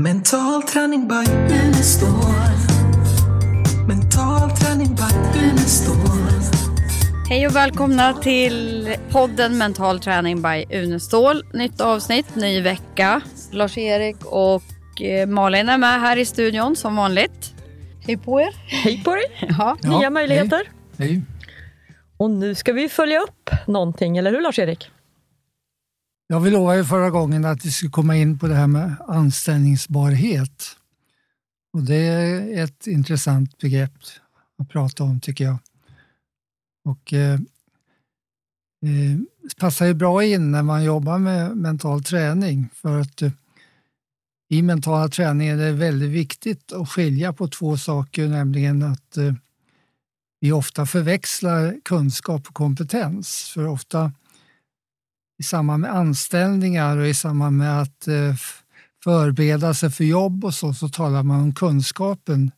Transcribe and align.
Mental 0.00 0.62
träning 0.62 1.08
by 1.08 1.32
Unestål. 1.54 2.08
Mental 3.88 4.50
träning 4.50 4.94
by 4.94 5.38
Unestål. 5.40 5.96
Hej 7.28 7.46
och 7.46 7.56
välkomna 7.56 8.12
till 8.14 8.88
podden 9.10 9.58
Mental 9.58 10.00
träning 10.00 10.42
by 10.42 10.76
Unestål. 10.76 11.44
Nytt 11.52 11.80
avsnitt, 11.80 12.36
ny 12.36 12.60
vecka. 12.60 13.20
Lars-Erik 13.52 14.16
och 14.24 15.02
eh, 15.02 15.26
Malin 15.28 15.68
är 15.68 15.78
med 15.78 16.00
här 16.00 16.16
i 16.16 16.24
studion 16.24 16.76
som 16.76 16.96
vanligt. 16.96 17.54
Hej 18.06 18.16
på 18.16 18.40
er. 18.40 18.54
Hej 18.66 19.02
på 19.04 19.14
dig! 19.14 19.24
Ja. 19.58 19.76
Nya 19.82 20.02
Ja, 20.02 20.10
möjligheter. 20.10 20.60
Hej. 20.98 21.22
Och 22.16 22.30
nu 22.30 22.54
ska 22.54 22.72
vi 22.72 22.88
följa 22.88 23.20
upp 23.20 23.50
någonting, 23.66 24.16
eller 24.16 24.30
hur 24.32 24.40
Lars-Erik? 24.40 24.90
Jag 26.30 26.40
vi 26.40 26.50
lovade 26.50 26.78
ju 26.78 26.84
förra 26.84 27.10
gången 27.10 27.44
att 27.44 27.64
vi 27.64 27.70
skulle 27.70 27.90
komma 27.90 28.16
in 28.16 28.38
på 28.38 28.46
det 28.46 28.54
här 28.54 28.66
med 28.66 28.94
anställningsbarhet. 29.06 30.76
Och 31.72 31.82
det 31.82 31.96
är 31.96 32.64
ett 32.64 32.86
intressant 32.86 33.58
begrepp 33.58 33.92
att 34.58 34.68
prata 34.68 35.04
om 35.04 35.20
tycker 35.20 35.44
jag. 35.44 35.58
Och 36.84 37.12
eh, 37.12 37.34
eh, 37.34 39.18
det 39.42 39.56
passar 39.56 39.86
ju 39.86 39.94
bra 39.94 40.24
in 40.24 40.50
när 40.50 40.62
man 40.62 40.84
jobbar 40.84 41.18
med 41.18 41.56
mental 41.56 42.02
träning 42.02 42.68
för 42.74 43.00
att 43.00 43.22
eh, 43.22 43.32
i 44.48 44.62
mentala 44.62 45.08
träning 45.08 45.48
är 45.48 45.56
det 45.56 45.72
väldigt 45.72 46.10
viktigt 46.10 46.72
att 46.72 46.90
skilja 46.90 47.32
på 47.32 47.48
två 47.48 47.76
saker, 47.78 48.28
nämligen 48.28 48.82
att 48.82 49.16
eh, 49.16 49.34
vi 50.40 50.52
ofta 50.52 50.86
förväxlar 50.86 51.80
kunskap 51.84 52.48
och 52.48 52.54
kompetens. 52.54 53.50
För 53.54 53.66
ofta 53.66 54.12
i 55.38 55.42
samband 55.42 55.80
med 55.80 55.94
anställningar 55.94 56.96
och 56.96 57.08
i 57.08 57.14
samband 57.14 57.56
med 57.56 57.82
att 57.82 58.08
eh, 58.08 58.34
förbereda 59.04 59.74
sig 59.74 59.90
för 59.90 60.04
jobb 60.04 60.44
och 60.44 60.54
så, 60.54 60.74
så 60.74 60.88
talar 60.88 61.22
man 61.22 61.40
om 61.40 61.54
kunskapen 61.54 62.50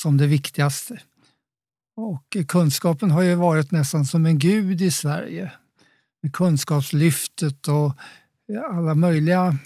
som 0.00 0.16
det 0.16 0.26
viktigaste. 0.26 1.00
Och 1.96 2.36
kunskapen 2.48 3.10
har 3.10 3.22
ju 3.22 3.34
varit 3.34 3.70
nästan 3.70 4.04
som 4.04 4.26
en 4.26 4.38
gud 4.38 4.82
i 4.82 4.90
Sverige. 4.90 5.52
Med 6.22 6.32
kunskapslyftet 6.32 7.68
och 7.68 7.94
eh, 8.52 8.78
alla 8.78 8.94
möjliga 8.94 9.56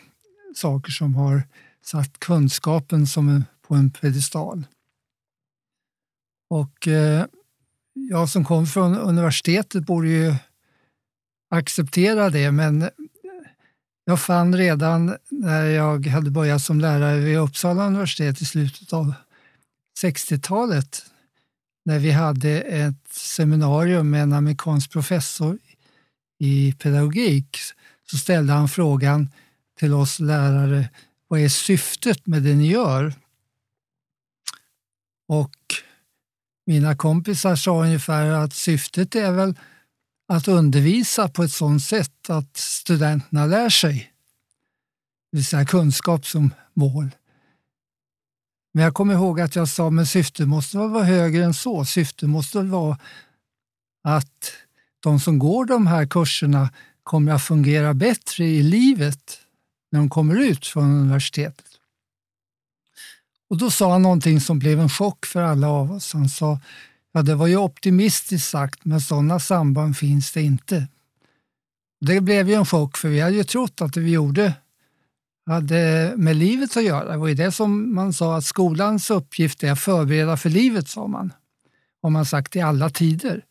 saker 0.56 0.92
som 0.92 1.14
har 1.14 1.42
satt 1.84 2.18
kunskapen 2.18 3.06
som 3.06 3.28
en, 3.28 3.44
på 3.68 3.74
en 3.74 3.90
pedestal. 3.90 4.64
Och 6.50 6.88
eh, 6.88 7.26
jag 7.92 8.28
som 8.28 8.44
kom 8.44 8.66
från 8.66 8.98
universitetet 8.98 9.86
borde 9.86 10.08
ju 10.08 10.34
acceptera 11.50 12.30
det, 12.30 12.52
men 12.52 12.90
jag 14.04 14.20
fann 14.20 14.56
redan 14.56 15.16
när 15.30 15.64
jag 15.64 16.06
hade 16.06 16.30
börjat 16.30 16.62
som 16.62 16.80
lärare 16.80 17.20
vid 17.20 17.38
Uppsala 17.38 17.86
universitet 17.86 18.40
i 18.40 18.44
slutet 18.44 18.92
av 18.92 19.14
60-talet, 20.02 21.06
när 21.84 21.98
vi 21.98 22.10
hade 22.10 22.60
ett 22.60 23.08
seminarium 23.10 24.10
med 24.10 24.22
en 24.22 24.32
amerikansk 24.32 24.90
professor 24.90 25.58
i 26.38 26.72
pedagogik, 26.72 27.58
så 28.10 28.16
ställde 28.16 28.52
han 28.52 28.68
frågan 28.68 29.30
till 29.78 29.94
oss 29.94 30.20
lärare, 30.20 30.88
vad 31.28 31.40
är 31.40 31.48
syftet 31.48 32.26
med 32.26 32.42
det 32.42 32.54
ni 32.54 32.68
gör? 32.68 33.14
Och 35.28 35.56
mina 36.66 36.96
kompisar 36.96 37.56
sa 37.56 37.84
ungefär 37.84 38.30
att 38.30 38.52
syftet 38.52 39.14
är 39.14 39.32
väl 39.32 39.54
att 40.28 40.48
undervisa 40.48 41.28
på 41.28 41.42
ett 41.42 41.52
sådant 41.52 41.82
sätt 41.82 42.30
att 42.30 42.56
studenterna 42.56 43.46
lär 43.46 43.68
sig. 43.68 44.12
Det 45.30 45.36
vill 45.36 45.46
säga 45.46 45.64
kunskap 45.64 46.26
som 46.26 46.54
mål. 46.74 47.10
Men 48.74 48.84
jag 48.84 48.94
kommer 48.94 49.14
ihåg 49.14 49.40
att 49.40 49.56
jag 49.56 49.68
sa, 49.68 49.90
men 49.90 50.06
syftet 50.06 50.48
måste 50.48 50.76
vara 50.78 51.04
högre 51.04 51.44
än 51.44 51.54
så. 51.54 51.84
Syftet 51.84 52.28
måste 52.28 52.62
vara 52.62 52.98
att 54.02 54.52
de 55.00 55.20
som 55.20 55.38
går 55.38 55.64
de 55.64 55.86
här 55.86 56.06
kurserna 56.06 56.70
kommer 57.02 57.32
att 57.32 57.42
fungera 57.42 57.94
bättre 57.94 58.44
i 58.44 58.62
livet 58.62 59.38
när 59.90 59.98
de 59.98 60.10
kommer 60.10 60.36
ut 60.36 60.66
från 60.66 60.84
universitetet. 60.84 61.66
Och 63.48 63.58
då 63.58 63.70
sa 63.70 63.92
han 63.92 64.02
någonting 64.02 64.40
som 64.40 64.58
blev 64.58 64.80
en 64.80 64.88
chock 64.88 65.26
för 65.26 65.42
alla 65.42 65.68
av 65.68 65.92
oss. 65.92 66.12
Han 66.12 66.28
sa, 66.28 66.60
ja 67.16 67.22
det 67.22 67.34
var 67.34 67.46
ju 67.46 67.56
optimistiskt 67.56 68.48
sagt, 68.48 68.84
men 68.84 69.00
sådana 69.00 69.40
samband 69.40 69.96
finns 69.96 70.32
det 70.32 70.42
inte. 70.42 70.88
Det 72.00 72.20
blev 72.20 72.48
ju 72.48 72.54
en 72.54 72.66
chock, 72.66 72.96
för 72.96 73.08
vi 73.08 73.20
hade 73.20 73.36
ju 73.36 73.44
trott 73.44 73.82
att 73.82 73.92
det 73.92 74.00
vi 74.00 74.10
gjorde 74.10 74.54
hade 75.46 76.12
med 76.16 76.36
livet 76.36 76.76
att 76.76 76.84
göra. 76.84 77.12
Det 77.12 77.16
var 77.16 77.28
ju 77.28 77.34
det 77.34 77.52
som 77.52 77.94
man 77.94 78.12
sa 78.12 78.36
att 78.36 78.44
skolans 78.44 79.10
uppgift 79.10 79.62
är 79.62 79.72
att 79.72 79.80
förbereda 79.80 80.36
för 80.36 80.50
livet, 80.50 80.88
sa 80.88 81.06
man. 81.06 81.32
Har 82.02 82.10
man 82.10 82.26
sagt 82.26 82.56
i 82.56 82.60
alla 82.60 82.90
tider. 82.90 83.44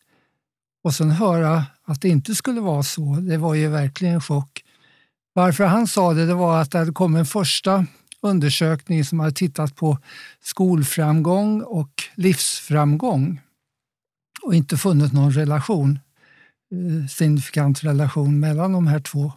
Och 0.84 0.94
sen 0.94 1.10
höra 1.10 1.64
att 1.84 2.00
det 2.00 2.08
inte 2.08 2.34
skulle 2.34 2.60
vara 2.60 2.82
så, 2.82 3.14
det 3.14 3.36
var 3.36 3.54
ju 3.54 3.68
verkligen 3.68 4.14
en 4.14 4.20
chock. 4.20 4.64
Varför 5.32 5.64
han 5.64 5.86
sa 5.86 6.14
det, 6.14 6.26
det 6.26 6.34
var 6.34 6.60
att 6.60 6.70
det 6.70 6.78
hade 6.78 6.92
kommit 6.92 7.18
en 7.18 7.26
första 7.26 7.86
undersökning 8.20 9.04
som 9.04 9.20
hade 9.20 9.32
tittat 9.32 9.76
på 9.76 9.98
skolframgång 10.40 11.62
och 11.62 12.02
livsframgång 12.14 13.40
och 14.46 14.54
inte 14.54 14.76
funnit 14.76 15.12
någon 15.12 15.32
relation, 15.32 15.98
eh, 16.72 17.06
signifikant 17.08 17.84
relation 17.84 18.40
mellan 18.40 18.72
de 18.72 18.86
här 18.86 19.00
två. 19.00 19.32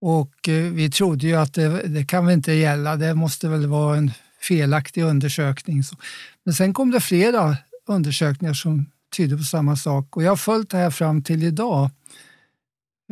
Och 0.00 0.48
eh, 0.48 0.72
vi 0.72 0.90
trodde 0.90 1.26
ju 1.26 1.34
att 1.36 1.54
det, 1.54 1.68
det 1.88 2.04
kan 2.04 2.26
väl 2.26 2.34
inte 2.34 2.52
gälla, 2.52 2.96
det 2.96 3.14
måste 3.14 3.48
väl 3.48 3.66
vara 3.66 3.96
en 3.96 4.10
felaktig 4.40 5.02
undersökning. 5.02 5.84
Så- 5.84 5.96
Men 6.44 6.54
sen 6.54 6.74
kom 6.74 6.90
det 6.90 7.00
flera 7.00 7.56
undersökningar 7.88 8.54
som 8.54 8.86
tydde 9.16 9.36
på 9.36 9.42
samma 9.42 9.76
sak 9.76 10.16
och 10.16 10.22
jag 10.22 10.30
har 10.30 10.36
följt 10.36 10.70
det 10.70 10.76
här 10.76 10.90
fram 10.90 11.22
till 11.22 11.42
idag, 11.42 11.90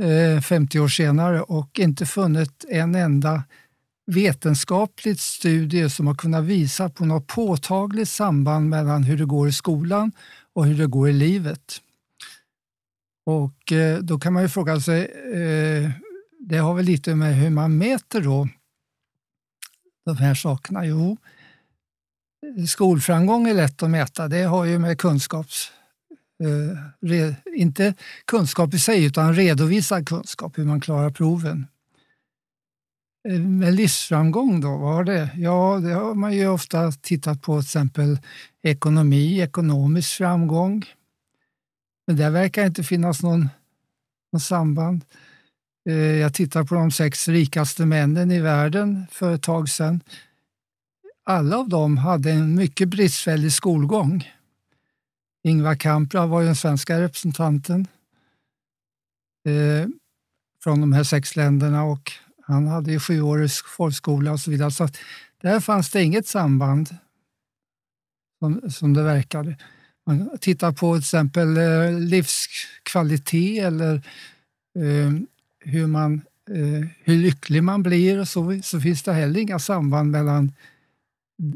eh, 0.01 0.41
50 0.41 0.81
år 0.81 0.89
senare 0.89 1.41
och 1.43 1.79
inte 1.79 2.07
funnit 2.07 2.65
en 2.69 2.95
enda 2.95 3.43
vetenskapligt 4.07 5.21
studie 5.21 5.91
som 5.91 6.07
har 6.07 6.15
kunnat 6.15 6.45
visa 6.45 6.89
på 6.89 7.05
något 7.05 7.27
påtagligt 7.27 8.09
samband 8.09 8.69
mellan 8.69 9.03
hur 9.03 9.17
det 9.19 9.25
går 9.25 9.49
i 9.49 9.53
skolan 9.53 10.13
och 10.55 10.67
hur 10.67 10.79
det 10.79 10.87
går 10.87 11.09
i 11.09 11.13
livet. 11.13 11.81
Och 13.27 13.73
eh, 13.73 13.99
då 13.99 14.19
kan 14.19 14.33
man 14.33 14.43
ju 14.43 14.49
fråga 14.49 14.81
sig, 14.81 15.05
eh, 15.35 15.91
det 16.39 16.59
har 16.59 16.75
väl 16.75 16.85
lite 16.85 17.15
med 17.15 17.37
hur 17.37 17.51
man 17.51 17.79
mäter 17.79 18.21
då 18.21 18.49
de 20.05 20.17
här 20.17 20.35
sakerna? 20.35 20.87
Jo, 20.87 21.17
skolframgång 22.69 23.49
är 23.49 23.55
lätt 23.55 23.83
att 23.83 23.91
mäta. 23.91 24.29
Det 24.29 24.43
har 24.43 24.65
ju 24.65 24.79
med 24.79 24.99
kunskaps... 24.99 25.73
Eh, 26.45 27.35
inte 27.57 27.95
kunskap 28.25 28.75
i 28.75 28.79
sig, 28.79 29.05
utan 29.05 29.35
redovisad 29.35 30.09
kunskap, 30.09 30.59
hur 30.59 30.65
man 30.65 30.81
klarar 30.81 31.11
proven. 31.11 31.67
Eh, 33.29 33.41
med 33.41 33.75
livsframgång 33.75 34.61
då, 34.61 34.77
vad 34.77 34.95
har 34.95 35.05
det? 35.05 35.31
Ja, 35.37 35.81
det 35.83 35.93
har 35.93 36.15
man 36.15 36.33
ju 36.33 36.49
ofta 36.49 36.93
tittat 36.93 37.43
på 37.43 37.61
till 37.61 37.67
exempel 37.67 38.19
ekonomi, 38.63 39.41
ekonomisk 39.41 40.17
framgång. 40.17 40.85
Men 42.07 42.17
där 42.17 42.31
verkar 42.31 42.67
inte 42.67 42.83
finnas 42.83 43.23
någon, 43.23 43.49
någon 44.33 44.41
samband. 44.41 45.05
Eh, 45.89 45.95
jag 45.95 46.35
tittar 46.35 46.65
på 46.65 46.75
de 46.75 46.91
sex 46.91 47.29
rikaste 47.29 47.87
männen 47.87 48.31
i 48.31 48.41
världen 48.41 49.07
för 49.11 49.35
ett 49.35 49.43
tag 49.43 49.69
sedan. 49.69 50.01
Alla 51.25 51.57
av 51.57 51.69
dem 51.69 51.97
hade 51.97 52.31
en 52.31 52.55
mycket 52.55 52.89
bristfällig 52.89 53.53
skolgång. 53.53 54.31
Ingvar 55.45 55.75
Kamprad 55.75 56.29
var 56.29 56.41
ju 56.41 56.47
den 56.47 56.57
svenska 56.57 57.01
representanten 57.01 57.87
eh, 59.49 59.89
från 60.63 60.81
de 60.81 60.93
här 60.93 61.05
sex 61.05 61.37
länderna 61.37 61.85
och 61.85 62.13
han 62.43 62.67
hade 62.67 62.93
ju 62.93 63.01
sjuårig 63.01 63.51
folkskola 63.51 64.33
och 64.33 64.41
så 64.41 64.51
vidare. 64.51 64.71
Så 64.71 64.89
där 65.43 65.61
fanns 65.61 65.91
det 65.91 66.03
inget 66.03 66.27
samband 66.27 66.97
som, 68.39 68.71
som 68.71 68.95
det 68.95 69.03
verkade. 69.03 69.57
Man 70.07 70.39
tittar 70.41 70.73
på 70.73 70.95
till 70.95 71.01
exempel 71.01 71.57
eh, 71.57 72.01
livskvalitet 72.01 73.65
eller 73.65 73.95
eh, 74.79 75.13
hur, 75.61 75.87
man, 75.87 76.23
eh, 76.51 76.89
hur 77.05 77.17
lycklig 77.17 77.65
man 77.65 77.83
blir 77.83 78.19
och 78.19 78.29
så, 78.29 78.61
så 78.63 78.81
finns 78.81 79.03
det 79.03 79.13
heller 79.13 79.41
inga 79.41 79.59
samband 79.59 80.11
mellan 80.11 80.53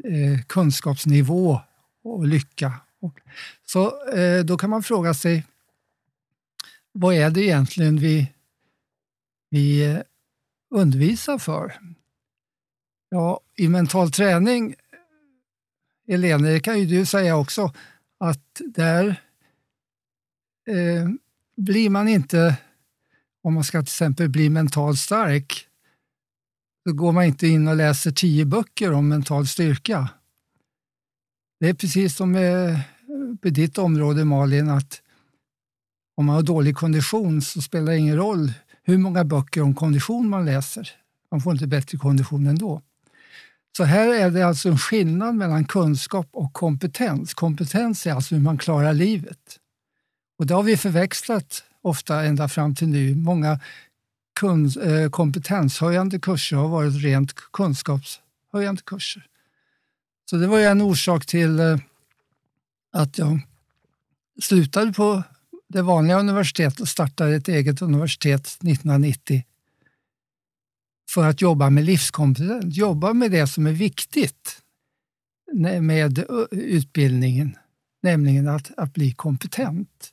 eh, 0.05 0.43
kunskapsnivå 0.47 1.61
och 2.05 2.27
lycka. 2.27 2.73
Och, 3.01 3.21
så 3.67 4.11
eh, 4.13 4.45
då 4.45 4.59
kan 4.59 4.71
man 4.71 4.83
fråga 4.83 5.15
sig, 5.15 5.45
vad 6.93 7.15
är 7.15 7.31
det 7.31 7.43
egentligen 7.43 7.99
vi, 7.99 8.33
vi 9.51 9.85
eh, 9.85 10.01
undervisa 10.77 11.39
för? 11.39 11.81
Ja, 13.09 13.41
i 13.57 13.69
mental 13.69 14.11
träning, 14.11 14.75
Elene, 16.09 16.49
det 16.49 16.61
kan 16.61 16.81
ju 16.81 16.87
du 16.87 17.07
säga 17.07 17.37
också, 17.37 17.73
att 18.19 18.61
där 18.65 19.23
eh, 20.69 21.09
blir 21.57 21.91
man 21.91 22.09
inte, 22.09 22.57
om 23.43 23.55
man 23.55 23.65
ska 23.65 23.79
till 23.79 23.83
exempel 23.83 24.29
bli 24.29 24.51
mentalt 24.51 24.99
stark, 24.99 25.69
då 26.85 26.93
går 26.93 27.13
man 27.13 27.25
inte 27.25 27.47
in 27.47 27.69
och 27.69 27.77
läser 27.77 28.11
tio 28.11 28.45
böcker 28.45 28.93
om 28.93 29.09
mental 29.09 29.47
styrka. 29.47 30.09
Det 31.61 31.69
är 31.69 31.75
precis 31.75 32.17
som 32.17 32.33
med, 32.33 32.81
på 33.43 33.49
ditt 33.49 33.79
område 33.79 34.25
Malin, 34.25 34.71
att 34.71 35.03
om 36.17 36.27
man 36.27 36.35
har 36.35 36.43
dålig 36.43 36.77
kondition 36.77 37.43
så 37.43 37.63
spelar 37.63 37.93
det 37.93 37.99
ingen 37.99 38.17
roll 38.17 38.53
hur 38.87 38.99
många 38.99 39.25
böcker 39.25 39.63
om 39.63 39.75
kondition 39.75 40.29
man 40.29 40.45
läser. 40.45 40.91
Man 41.31 41.41
får 41.41 41.53
inte 41.53 41.67
bättre 41.67 41.99
kondition 41.99 42.47
ändå. 42.47 42.83
Så 43.77 43.85
här 43.85 44.15
är 44.15 44.31
det 44.31 44.43
alltså 44.43 44.69
en 44.69 44.79
skillnad 44.79 45.35
mellan 45.35 45.65
kunskap 45.65 46.29
och 46.33 46.53
kompetens. 46.53 47.35
Kompetens 47.35 48.07
är 48.07 48.13
alltså 48.13 48.35
hur 48.35 48.43
man 48.43 48.59
klarar 48.59 48.93
livet. 48.93 49.59
Och 50.39 50.47
det 50.47 50.55
har 50.55 50.63
vi 50.63 50.77
förväxlat 50.77 51.65
ofta 51.83 52.25
ända 52.25 52.49
fram 52.49 52.75
till 52.75 52.89
nu. 52.89 53.15
Många 53.15 53.61
eh, 54.83 55.11
kompetenshöjande 55.11 56.19
kurser 56.19 56.57
har 56.57 56.69
varit 56.69 57.03
rent 57.03 57.35
kunskapshöjande 57.35 58.83
kurser. 58.85 59.27
Så 60.31 60.37
det 60.37 60.47
var 60.47 60.61
en 60.61 60.83
orsak 60.83 61.27
till 61.27 61.61
eh, 61.61 61.79
att 62.93 63.19
jag 63.19 63.41
slutade 64.43 64.93
på 64.93 65.23
det 65.69 65.83
vanliga 65.83 66.21
universitetet 66.21 66.81
och 66.81 66.89
startade 66.89 67.37
ett 67.37 67.49
eget 67.49 67.83
universitet 67.83 68.47
1990 68.47 69.45
för 71.11 71.29
att 71.29 71.41
jobba 71.41 71.71
med 71.71 71.85
livskompetens, 71.85 72.77
jobba 72.77 73.13
med 73.13 73.31
det 73.31 73.47
som 73.47 73.67
är 73.67 73.73
viktigt 73.73 74.63
med 75.81 76.19
eh, 76.19 76.25
utbildningen, 76.51 77.57
nämligen 78.03 78.49
att, 78.49 78.71
att 78.77 78.95
bli 78.95 79.13
kompetent. 79.13 80.13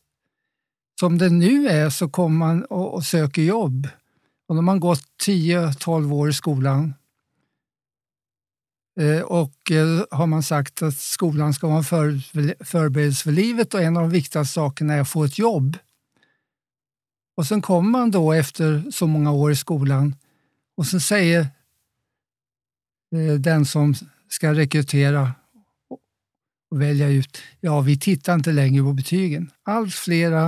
Som 1.00 1.18
det 1.18 1.30
nu 1.30 1.68
är 1.68 1.90
så 1.90 2.10
kommer 2.10 2.38
man 2.38 2.64
och, 2.64 2.94
och 2.94 3.04
söker 3.04 3.42
jobb 3.42 3.88
och 4.48 4.56
då 4.56 4.58
har 4.58 4.62
man 4.62 4.80
gått 4.80 5.06
10-12 5.26 6.14
år 6.14 6.30
i 6.30 6.34
skolan 6.34 6.94
Eh, 9.00 9.22
och 9.22 9.72
eh, 9.72 10.06
har 10.12 10.28
man 10.28 10.44
sagt 10.44 10.82
att 10.82 10.98
skolan 10.98 11.54
ska 11.54 11.68
vara 11.68 11.78
en 11.78 11.84
förberedelse 12.66 13.24
för 13.24 13.32
livet 13.32 13.74
och 13.74 13.82
en 13.82 13.98
av 13.98 14.04
de 14.04 14.10
viktigaste 14.10 14.54
sakerna 14.54 14.94
är 14.94 15.02
att 15.02 15.10
få 15.10 15.24
ett 15.24 15.40
jobb. 15.40 15.78
Och 17.38 17.46
sen 17.46 17.62
kommer 17.62 17.90
man 17.90 18.12
då 18.12 18.34
efter 18.34 18.92
så 18.92 19.08
många 19.08 19.32
år 19.32 19.52
i 19.52 19.56
skolan 19.56 20.16
och 20.78 20.86
så 20.86 21.00
säger 21.00 21.40
eh, 23.16 23.34
den 23.40 23.66
som 23.66 23.96
ska 24.30 24.54
rekrytera 24.54 25.32
och 26.72 26.82
välja 26.82 27.08
ut, 27.08 27.42
ja 27.60 27.82
vi 27.82 28.00
tittar 28.00 28.34
inte 28.34 28.52
längre 28.52 28.84
på 28.84 28.94
betygen. 28.94 29.52
Allt 29.64 29.94
flera 29.94 30.46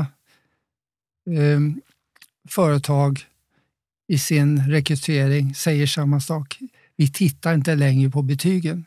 eh, 1.30 1.60
företag 2.50 3.26
i 4.08 4.18
sin 4.18 4.72
rekrytering 4.72 5.56
säger 5.56 5.88
samma 5.88 6.22
sak. 6.22 6.60
Vi 6.98 7.12
tittar 7.12 7.54
inte 7.54 7.76
längre 7.76 8.10
på 8.10 8.22
betygen. 8.22 8.86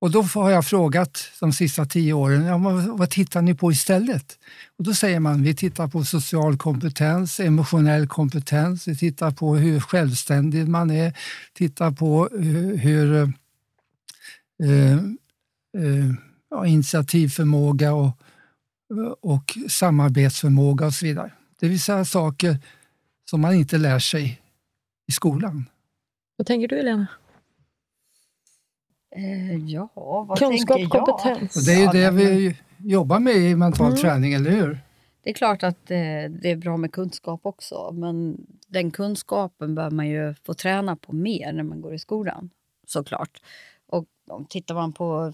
Och 0.00 0.10
då 0.10 0.22
har 0.22 0.50
jag 0.50 0.66
frågat 0.66 1.30
de 1.40 1.52
sista 1.52 1.86
tio 1.86 2.12
åren, 2.12 2.44
ja, 2.44 2.58
vad 2.96 3.10
tittar 3.10 3.42
ni 3.42 3.54
på 3.54 3.72
istället? 3.72 4.38
Och 4.76 4.84
då 4.84 4.94
säger 4.94 5.20
man, 5.20 5.42
vi 5.42 5.54
tittar 5.54 5.88
på 5.88 6.04
social 6.04 6.56
kompetens, 6.56 7.40
emotionell 7.40 8.06
kompetens, 8.06 8.88
vi 8.88 8.96
tittar 8.96 9.30
på 9.30 9.56
hur 9.56 9.80
självständig 9.80 10.68
man 10.68 10.90
är, 10.90 11.18
tittar 11.52 11.90
på 11.90 12.28
hur, 12.32 12.76
hur 12.76 13.14
eh, 14.62 14.92
eh, 15.82 16.12
ja, 16.50 16.66
initiativförmåga 16.66 17.92
och, 17.92 18.18
och 19.20 19.58
samarbetsförmåga 19.68 20.86
och 20.86 20.94
så 20.94 21.06
vidare. 21.06 21.32
Det 21.60 21.68
vill 21.68 21.80
säga 21.80 22.04
saker 22.04 22.58
som 23.30 23.40
man 23.40 23.54
inte 23.54 23.78
lär 23.78 23.98
sig 23.98 24.42
i 25.08 25.12
skolan. 25.12 25.64
Vad 26.38 26.46
tänker 26.46 26.68
du, 26.68 26.76
Helena? 26.76 27.06
Eh, 29.10 29.56
ja, 29.56 29.88
vad 30.28 30.38
Kunskap, 30.38 30.76
tänker 30.76 30.98
jag? 30.98 31.06
kompetens. 31.06 31.56
Och 31.56 31.62
det 31.62 31.72
är 31.72 31.80
ju 31.80 32.00
det 32.00 32.10
vi 32.10 32.56
jobbar 32.78 33.18
med 33.18 33.34
i 33.34 33.56
mental 33.56 33.86
mm. 33.86 33.98
träning, 33.98 34.32
eller 34.32 34.50
hur? 34.50 34.78
Det 35.22 35.30
är 35.30 35.34
klart 35.34 35.62
att 35.62 35.90
eh, 35.90 35.96
det 36.30 36.50
är 36.50 36.56
bra 36.56 36.76
med 36.76 36.92
kunskap 36.92 37.40
också, 37.42 37.92
men 37.92 38.46
den 38.66 38.90
kunskapen 38.90 39.74
bör 39.74 39.90
man 39.90 40.08
ju 40.08 40.34
få 40.34 40.54
träna 40.54 40.96
på 40.96 41.12
mer 41.12 41.52
när 41.52 41.62
man 41.62 41.80
går 41.80 41.94
i 41.94 41.98
skolan, 41.98 42.50
såklart. 42.86 43.42
Och 43.86 44.06
om 44.28 44.44
tittar 44.44 44.74
man 44.74 44.92
på 44.92 45.32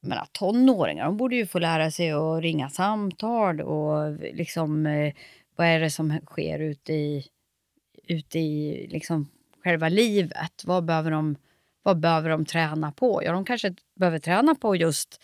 menar, 0.00 0.26
tonåringar, 0.32 1.04
de 1.04 1.16
borde 1.16 1.36
ju 1.36 1.46
få 1.46 1.58
lära 1.58 1.90
sig 1.90 2.10
att 2.10 2.42
ringa 2.42 2.68
samtal 2.68 3.60
och 3.60 4.16
liksom 4.20 4.86
eh, 4.86 5.14
vad 5.56 5.66
är 5.66 5.80
det 5.80 5.90
som 5.90 6.18
sker 6.26 6.58
ute 6.58 6.92
i, 6.92 7.26
ute 8.08 8.38
i 8.38 8.86
liksom 8.90 9.28
själva 9.66 9.88
livet? 9.88 10.62
Vad 10.64 10.84
behöver 10.84 11.10
de 11.10 11.36
vad 11.82 12.00
behöver 12.00 12.30
de 12.30 12.44
träna 12.44 12.92
på? 12.92 13.22
Ja, 13.24 13.32
de 13.32 13.44
kanske 13.44 13.74
behöver 13.94 14.18
träna 14.18 14.54
på 14.54 14.76
just 14.76 15.20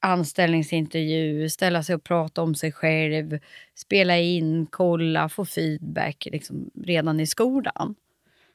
anställningsintervju, 0.00 1.48
ställa 1.48 1.82
sig 1.82 1.94
och 1.94 2.04
prata 2.04 2.42
om 2.42 2.54
sig 2.54 2.72
själv, 2.72 3.38
spela 3.74 4.18
in, 4.18 4.66
kolla, 4.66 5.28
få 5.28 5.44
feedback 5.44 6.28
liksom, 6.30 6.70
redan 6.84 7.20
i 7.20 7.26
skolan. 7.26 7.94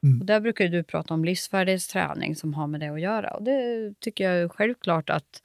Mm. 0.04 0.20
Och 0.20 0.26
där 0.26 0.40
brukar 0.40 0.68
du 0.68 0.84
prata 0.84 1.14
om 1.14 1.26
livsfärdighetsträning 1.26 2.36
som 2.36 2.54
har 2.54 2.68
med 2.68 2.80
det 2.80 2.90
att 2.90 3.02
göra. 3.02 3.32
Och 3.32 3.44
det 3.44 3.94
tycker 4.00 4.24
jag 4.24 4.42
är 4.42 4.50
självklart 4.50 5.10
att 5.10 5.44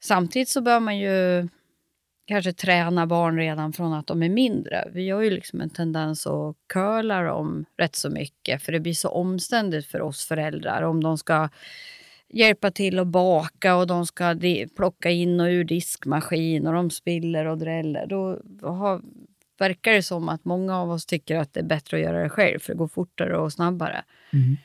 samtidigt 0.00 0.48
så 0.48 0.60
bör 0.60 0.80
man 0.80 0.98
ju 0.98 1.48
kanske 2.26 2.52
träna 2.52 3.06
barn 3.06 3.36
redan 3.36 3.72
från 3.72 3.92
att 3.92 4.06
de 4.06 4.22
är 4.22 4.28
mindre. 4.28 4.88
Vi 4.92 5.10
har 5.10 5.22
ju 5.22 5.30
liksom 5.30 5.60
en 5.60 5.70
tendens 5.70 6.26
att 6.26 6.56
curla 6.66 7.22
dem 7.22 7.64
rätt 7.78 7.96
så 7.96 8.10
mycket 8.10 8.62
för 8.62 8.72
det 8.72 8.80
blir 8.80 8.92
så 8.92 9.08
omständigt 9.08 9.86
för 9.86 10.00
oss 10.00 10.26
föräldrar 10.26 10.82
om 10.82 11.02
de 11.02 11.18
ska 11.18 11.48
hjälpa 12.28 12.70
till 12.70 12.98
att 12.98 13.06
baka 13.06 13.76
och 13.76 13.86
de 13.86 14.06
ska 14.06 14.36
plocka 14.76 15.10
in 15.10 15.40
och 15.40 15.46
ur 15.46 15.64
diskmaskin 15.64 16.66
och 16.66 16.72
de 16.72 16.90
spiller 16.90 17.44
och 17.44 17.58
dräller. 17.58 18.06
Då 18.06 18.40
har, 18.62 19.02
verkar 19.58 19.92
det 19.92 20.02
som 20.02 20.28
att 20.28 20.44
många 20.44 20.78
av 20.78 20.90
oss 20.90 21.06
tycker 21.06 21.36
att 21.36 21.54
det 21.54 21.60
är 21.60 21.64
bättre 21.64 21.96
att 21.96 22.02
göra 22.02 22.22
det 22.22 22.28
själv 22.28 22.58
för 22.58 22.72
det 22.72 22.78
går 22.78 22.88
fortare 22.88 23.38
och 23.38 23.52
snabbare. 23.52 24.04
Mm. 24.32 24.56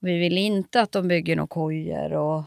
Vi 0.00 0.18
vill 0.18 0.38
inte 0.38 0.80
att 0.80 0.92
de 0.92 1.08
bygger 1.08 1.36
några 1.36 1.48
kojor 1.48 2.12
och 2.12 2.42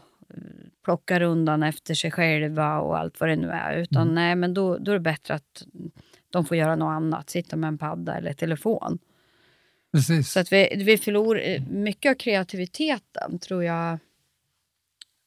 plockar 0.82 1.22
undan 1.22 1.62
efter 1.62 1.94
sig 1.94 2.10
själva 2.10 2.80
och 2.80 2.98
allt 2.98 3.20
vad 3.20 3.28
det 3.28 3.36
nu 3.36 3.48
är. 3.48 3.76
Utan 3.76 4.02
mm. 4.02 4.14
nej, 4.14 4.36
men 4.36 4.54
då, 4.54 4.78
då 4.78 4.90
är 4.90 4.94
det 4.94 5.00
bättre 5.00 5.34
att 5.34 5.64
de 6.30 6.44
får 6.44 6.56
göra 6.56 6.76
något 6.76 6.92
annat, 6.92 7.30
sitta 7.30 7.56
med 7.56 7.68
en 7.68 7.78
padda 7.78 8.16
eller 8.16 8.32
telefon. 8.32 8.98
Precis. 9.92 10.32
Så 10.32 10.40
att 10.40 10.52
vi, 10.52 10.84
vi 10.84 10.98
förlorar 10.98 11.58
mycket 11.70 12.10
av 12.10 12.14
kreativiteten 12.14 13.38
tror 13.38 13.64
jag 13.64 13.98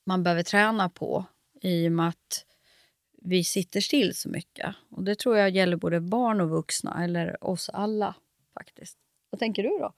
man 0.05 0.23
behöver 0.23 0.43
träna 0.43 0.89
på 0.89 1.25
i 1.61 1.87
och 1.87 1.91
med 1.91 2.07
att 2.07 2.45
vi 3.21 3.43
sitter 3.43 3.81
still 3.81 4.15
så 4.15 4.29
mycket. 4.29 4.75
Och 4.89 5.03
Det 5.03 5.15
tror 5.15 5.37
jag 5.37 5.49
gäller 5.49 5.77
både 5.77 5.99
barn 5.99 6.41
och 6.41 6.49
vuxna, 6.49 7.03
eller 7.03 7.43
oss 7.43 7.69
alla 7.69 8.15
faktiskt. 8.53 8.97
Vad 9.29 9.39
tänker 9.39 9.63
du 9.63 9.69
då? 9.69 9.93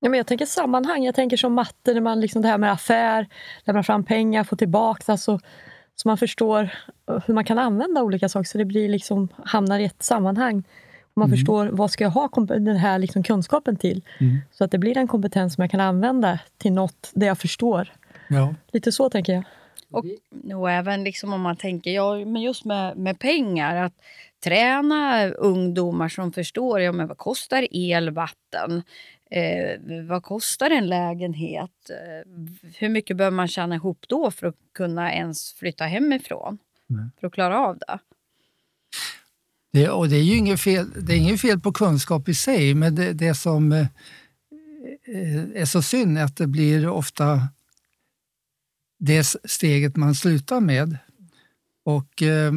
Ja, 0.00 0.08
men 0.08 0.18
jag 0.18 0.26
tänker 0.26 0.46
sammanhang. 0.46 1.04
Jag 1.04 1.14
tänker 1.14 1.36
som 1.36 1.54
matte, 1.54 1.94
när 1.94 2.00
man 2.00 2.20
liksom 2.20 2.42
det 2.42 2.48
här 2.48 2.58
med 2.58 2.72
affär, 2.72 3.28
lämna 3.64 3.82
fram 3.82 4.04
pengar, 4.04 4.44
få 4.44 4.56
tillbaka. 4.56 5.12
Alltså, 5.12 5.40
så 5.94 6.08
man 6.08 6.18
förstår 6.18 6.70
hur 7.26 7.34
man 7.34 7.44
kan 7.44 7.58
använda 7.58 8.02
olika 8.02 8.28
saker 8.28 8.44
så 8.48 8.58
det 8.58 8.64
blir 8.64 8.88
liksom, 8.88 9.28
hamnar 9.44 9.78
i 9.78 9.84
ett 9.84 10.02
sammanhang. 10.02 10.62
Och 11.02 11.16
man 11.16 11.28
mm. 11.28 11.38
förstår 11.38 11.66
vad 11.66 11.90
ska 11.90 12.04
jag 12.04 12.10
ha 12.10 12.28
den 12.46 12.76
här 12.76 12.98
liksom 12.98 13.22
kunskapen 13.22 13.76
till. 13.76 14.02
Mm. 14.18 14.38
Så 14.52 14.64
att 14.64 14.70
det 14.70 14.78
blir 14.78 14.96
en 14.96 15.08
kompetens 15.08 15.54
som 15.54 15.62
jag 15.62 15.70
kan 15.70 15.80
använda 15.80 16.38
till 16.58 16.72
något 16.72 17.10
det 17.14 17.26
jag 17.26 17.38
förstår. 17.38 17.92
Ja. 18.28 18.54
Lite 18.72 18.92
så 18.92 19.10
tänker 19.10 19.32
jag. 19.32 19.44
Och, 19.90 20.04
och 20.54 20.70
även 20.70 21.04
liksom 21.04 21.32
om 21.32 21.40
man 21.40 21.56
tänker, 21.56 21.90
ja, 21.90 22.14
men 22.14 22.42
just 22.42 22.64
med, 22.64 22.96
med 22.96 23.18
pengar, 23.18 23.76
att 23.76 23.92
träna 24.44 25.28
ungdomar 25.28 26.08
som 26.08 26.32
förstår 26.32 26.80
ja, 26.80 26.92
men 26.92 27.08
vad 27.08 27.18
kostar 27.18 27.66
el, 27.70 28.10
vatten, 28.10 28.82
Eh, 29.30 29.80
vad 30.08 30.22
kostar 30.22 30.70
en 30.70 30.86
lägenhet? 30.86 31.90
Eh, 31.90 32.32
hur 32.78 32.88
mycket 32.88 33.16
behöver 33.16 33.36
man 33.36 33.48
tjäna 33.48 33.74
ihop 33.74 34.04
då 34.08 34.30
för 34.30 34.46
att 34.46 34.56
kunna 34.74 35.12
ens 35.12 35.52
flytta 35.52 35.84
hemifrån? 35.84 36.58
Mm. 36.90 37.10
För 37.20 37.26
att 37.26 37.32
klara 37.32 37.58
av 37.58 37.78
det? 37.78 37.98
Det, 39.72 39.88
och 39.88 40.08
det 40.08 40.16
är 40.16 40.22
ju 40.22 40.36
inget 40.36 40.60
fel, 40.60 40.90
det 41.06 41.12
är 41.12 41.16
inget 41.16 41.40
fel 41.40 41.60
på 41.60 41.72
kunskap 41.72 42.28
i 42.28 42.34
sig, 42.34 42.74
men 42.74 42.94
det, 42.94 43.12
det 43.12 43.34
som 43.34 43.72
eh, 43.72 43.86
är 45.54 45.64
så 45.64 45.82
synd 45.82 46.18
är 46.18 46.24
att 46.24 46.36
det 46.36 46.46
blir 46.46 46.88
ofta 46.88 47.48
det 48.98 49.24
steget 49.44 49.96
man 49.96 50.14
slutar 50.14 50.60
med. 50.60 50.98
Och 51.84 52.22
eh, 52.22 52.52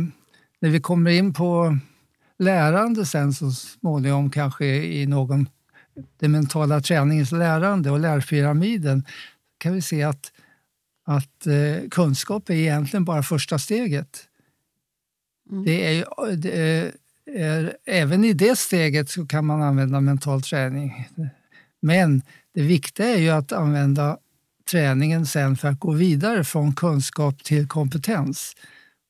när 0.59 0.69
vi 0.69 0.81
kommer 0.81 1.11
in 1.11 1.33
på 1.33 1.77
lärande 2.39 3.05
sen 3.05 3.33
så 3.33 3.51
småningom, 3.51 4.29
kanske 4.29 4.65
i 4.75 5.05
någon 5.05 5.47
den 6.19 6.31
mentala 6.31 6.81
träningens 6.81 7.31
lärande 7.31 7.91
och 7.91 7.99
lärpyramiden 7.99 9.03
kan 9.57 9.73
vi 9.73 9.81
se 9.81 10.03
att, 10.03 10.31
att 11.05 11.47
eh, 11.47 11.89
kunskap 11.89 12.49
är 12.49 12.53
egentligen 12.53 13.05
bara 13.05 13.23
första 13.23 13.59
steget. 13.59 14.27
Mm. 15.51 15.65
Det 15.65 15.99
är, 15.99 16.05
det 16.35 16.91
är, 17.25 17.77
även 17.85 18.25
i 18.25 18.33
det 18.33 18.59
steget 18.59 19.09
så 19.09 19.25
kan 19.25 19.45
man 19.45 19.61
använda 19.61 20.01
mental 20.01 20.41
träning. 20.41 21.09
Men 21.81 22.21
det 22.53 22.61
viktiga 22.61 23.07
är 23.07 23.17
ju 23.17 23.29
att 23.29 23.51
använda 23.51 24.17
träningen 24.71 25.25
sen 25.25 25.57
för 25.57 25.67
att 25.67 25.79
gå 25.79 25.91
vidare 25.91 26.43
från 26.43 26.75
kunskap 26.75 27.43
till 27.43 27.67
kompetens. 27.67 28.55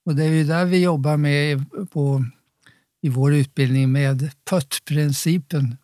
Och 0.05 0.15
det 0.15 0.23
är 0.23 0.29
ju 0.29 0.43
där 0.43 0.65
vi 0.65 0.83
jobbar 0.83 1.17
med 1.17 1.65
på, 1.91 2.25
i 3.01 3.09
vår 3.09 3.33
utbildning 3.33 3.91
med 3.91 4.31
PÖT-principen 4.49 5.77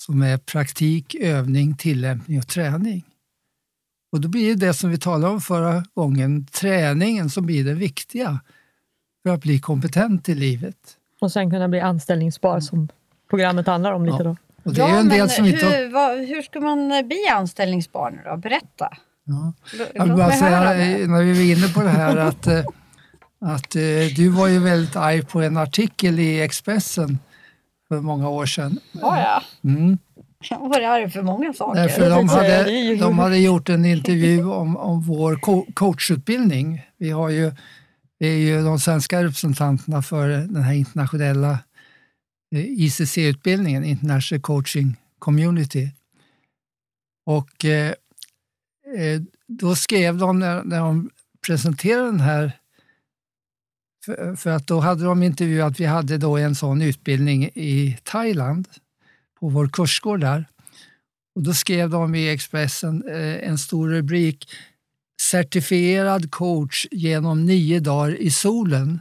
som 0.00 0.22
är 0.22 0.38
praktik, 0.38 1.14
övning, 1.14 1.76
tillämpning 1.76 2.38
och 2.38 2.48
träning. 2.48 3.04
Och 4.12 4.20
då 4.20 4.28
blir 4.28 4.54
det 4.54 4.66
det 4.66 4.74
som 4.74 4.90
vi 4.90 4.98
talade 4.98 5.32
om 5.32 5.40
förra 5.40 5.84
gången, 5.94 6.46
träningen 6.46 7.30
som 7.30 7.46
blir 7.46 7.64
det 7.64 7.74
viktiga 7.74 8.40
för 9.22 9.30
att 9.30 9.40
bli 9.40 9.60
kompetent 9.60 10.28
i 10.28 10.34
livet. 10.34 10.76
Och 11.20 11.32
sen 11.32 11.50
kunna 11.50 11.68
bli 11.68 11.80
anställningsbar 11.80 12.60
som 12.60 12.88
programmet 13.30 13.66
handlar 13.66 13.92
om 13.92 14.04
lite 14.04 14.16
Ja. 14.18 14.24
då. 14.24 14.36
Och 14.62 14.74
det 14.74 14.82
är 14.82 14.88
ju 14.88 14.94
en 14.94 15.08
del 15.08 15.30
som 15.30 15.44
hur, 15.44 15.52
inte... 15.52 15.88
vad, 15.88 16.18
hur 16.18 16.42
ska 16.42 16.60
man 16.60 17.08
bli 17.08 17.28
anställningsbar 17.32 18.10
nu 18.10 18.20
då? 18.30 18.36
Berätta. 18.36 18.96
Ja. 19.24 19.52
Jag 19.94 20.04
vill 20.04 20.14
bara 20.16 20.32
säga, 20.32 20.60
när 21.06 21.22
vi 21.22 21.32
var 21.32 21.58
inne 21.58 21.72
på 21.74 21.82
det 21.82 21.88
här 21.88 22.16
att, 22.28 22.46
eh, 22.46 22.64
att 23.40 23.76
eh, 23.76 23.82
du 24.16 24.28
var 24.28 24.48
ju 24.48 24.58
väldigt 24.58 24.96
arg 24.96 25.24
på 25.24 25.40
en 25.40 25.56
artikel 25.56 26.20
i 26.20 26.40
Expressen 26.40 27.18
för 27.90 28.00
många 28.00 28.28
år 28.28 28.46
sedan. 28.46 28.78
Ja, 28.92 29.18
ja. 29.20 29.70
Mm. 29.70 29.98
Jag 30.50 30.58
var 30.58 30.80
arg 30.80 31.10
för 31.10 31.22
många 31.22 31.52
saker. 31.52 31.80
Därför 31.80 32.10
de 32.10 32.16
tänkte 32.16 32.36
säga, 32.36 32.58
hade, 32.58 32.70
det 32.70 32.92
är 32.92 32.96
de 33.00 33.18
hade 33.18 33.38
gjort 33.38 33.68
en 33.68 33.84
intervju 33.84 34.44
om, 34.44 34.76
om 34.76 35.02
vår 35.02 35.36
co- 35.36 35.66
coachutbildning. 35.74 36.82
Vi 36.98 37.10
har 37.10 37.28
ju, 37.28 37.52
är 38.18 38.32
ju 38.32 38.62
de 38.64 38.80
svenska 38.80 39.24
representanterna 39.24 40.02
för 40.02 40.28
den 40.28 40.62
här 40.62 40.74
internationella 40.74 41.58
eh, 42.54 42.64
ICC-utbildningen, 42.64 43.84
International 43.84 44.40
Coaching 44.42 44.96
Community. 45.18 45.88
Och 47.26 47.64
eh, 47.64 47.92
eh, 48.98 49.20
då 49.46 49.74
skrev 49.74 50.18
de 50.18 50.38
när, 50.38 50.64
när 50.64 50.78
de 50.78 51.10
presenterade 51.46 52.06
den 52.06 52.20
här 52.20 52.52
för, 54.04 54.36
för 54.36 54.50
att 54.50 54.66
då 54.66 54.80
hade 54.80 55.04
de 55.04 55.22
intervjuat, 55.22 55.80
vi 55.80 55.84
hade 55.84 56.18
då 56.18 56.36
en 56.36 56.54
sån 56.54 56.82
utbildning 56.82 57.44
i 57.44 57.98
Thailand 58.02 58.68
på 59.40 59.48
vår 59.48 59.68
kursgård 59.68 60.20
där. 60.20 60.48
Och 61.34 61.42
då 61.42 61.54
skrev 61.54 61.90
de 61.90 62.14
i 62.14 62.28
Expressen 62.28 63.08
eh, 63.08 63.48
en 63.48 63.58
stor 63.58 63.88
rubrik 63.88 64.48
Certifierad 65.20 66.30
coach 66.30 66.86
genom 66.90 67.46
nio 67.46 67.80
dagar 67.80 68.20
i 68.20 68.30
solen. 68.30 69.00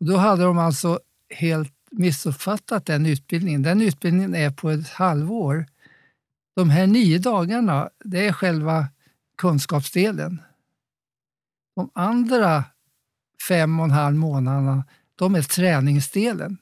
Och 0.00 0.06
då 0.06 0.16
hade 0.16 0.42
de 0.44 0.58
alltså 0.58 1.00
helt 1.34 1.74
missuppfattat 1.90 2.86
den 2.86 3.06
utbildningen. 3.06 3.62
Den 3.62 3.82
utbildningen 3.82 4.34
är 4.34 4.50
på 4.50 4.70
ett 4.70 4.88
halvår. 4.88 5.66
De 6.56 6.70
här 6.70 6.86
nio 6.86 7.18
dagarna, 7.18 7.90
det 8.04 8.26
är 8.26 8.32
själva 8.32 8.88
kunskapsdelen. 9.36 10.42
De 11.76 11.90
andra 11.94 12.64
fem 13.48 13.78
och 13.78 13.84
en 13.84 13.90
halv 13.90 14.16
månaderna, 14.16 14.84
de 15.14 15.34
är 15.34 15.42
träningsdelen. 15.42 16.58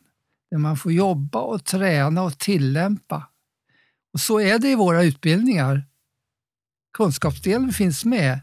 Där 0.51 0.59
man 0.59 0.77
får 0.77 0.93
jobba 0.93 1.41
och 1.41 1.65
träna 1.65 2.23
och 2.23 2.39
tillämpa. 2.39 3.29
Och 4.13 4.21
så 4.21 4.41
är 4.41 4.59
det 4.59 4.69
i 4.69 4.75
våra 4.75 5.03
utbildningar. 5.03 5.85
Kunskapsdelen 6.93 7.73
finns 7.73 8.05
med, 8.05 8.41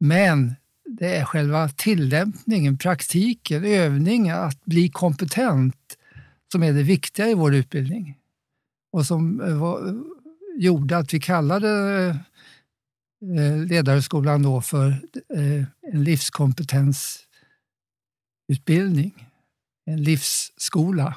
men 0.00 0.54
det 0.84 1.16
är 1.16 1.24
själva 1.24 1.68
tillämpningen, 1.68 2.78
praktiken, 2.78 3.64
övningen, 3.64 4.36
att 4.36 4.64
bli 4.64 4.88
kompetent 4.88 5.96
som 6.52 6.62
är 6.62 6.72
det 6.72 6.82
viktiga 6.82 7.28
i 7.28 7.34
vår 7.34 7.54
utbildning. 7.54 8.18
Och 8.92 9.06
som 9.06 9.40
eh, 9.40 9.58
var, 9.58 10.02
gjorde 10.58 10.96
att 10.96 11.14
vi 11.14 11.20
kallade 11.20 11.70
eh, 13.38 13.66
ledarskolan 13.66 14.42
då 14.42 14.60
för 14.60 14.88
eh, 15.34 15.64
en 15.92 16.04
livskompetens 16.04 17.27
livskompetensutbildning, 18.48 19.26
en 19.86 20.02
livsskola. 20.02 21.14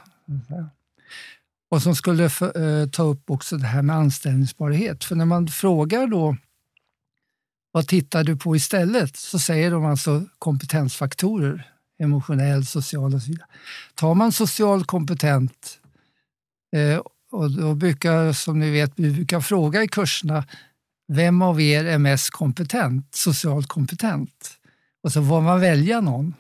Och 1.72 1.82
som 1.82 1.96
skulle 1.96 2.30
för, 2.30 2.82
eh, 2.82 2.88
ta 2.88 3.04
upp 3.04 3.30
också 3.30 3.58
det 3.58 3.68
här 3.68 3.82
med 3.82 3.96
anställningsbarhet. 3.96 5.04
För 5.04 5.16
när 5.16 5.26
man 5.26 5.48
frågar 5.48 6.08
då 6.08 6.36
vad 7.74 7.88
tittar 7.88 8.24
du 8.24 8.38
på 8.38 8.56
istället? 8.56 9.18
Så 9.18 9.40
säger 9.40 9.72
de 9.72 9.86
alltså 9.86 10.26
kompetensfaktorer, 10.40 11.72
emotionell, 12.00 12.66
social 12.66 13.16
och 13.16 13.22
så 13.22 13.28
vidare. 13.28 13.48
Tar 13.96 14.14
man 14.14 14.32
social 14.32 14.86
kompetent 14.86 15.80
eh, 16.76 17.02
och 17.32 17.52
då 17.52 17.76
brukar, 17.76 18.34
som 18.34 18.60
ni 18.60 18.72
vet, 18.72 18.94
vi 18.96 19.12
brukar 19.12 19.42
fråga 19.42 19.84
i 19.84 19.88
kurserna 19.88 20.46
vem 21.08 21.42
av 21.42 21.62
er 21.62 21.86
är 21.86 21.98
mest 21.98 22.30
kompetent, 22.30 23.16
socialt 23.16 23.68
kompetent? 23.68 24.58
Och 25.04 25.12
så 25.12 25.26
får 25.26 25.42
man 25.42 25.60
välja 25.60 26.02
någon. 26.02 26.34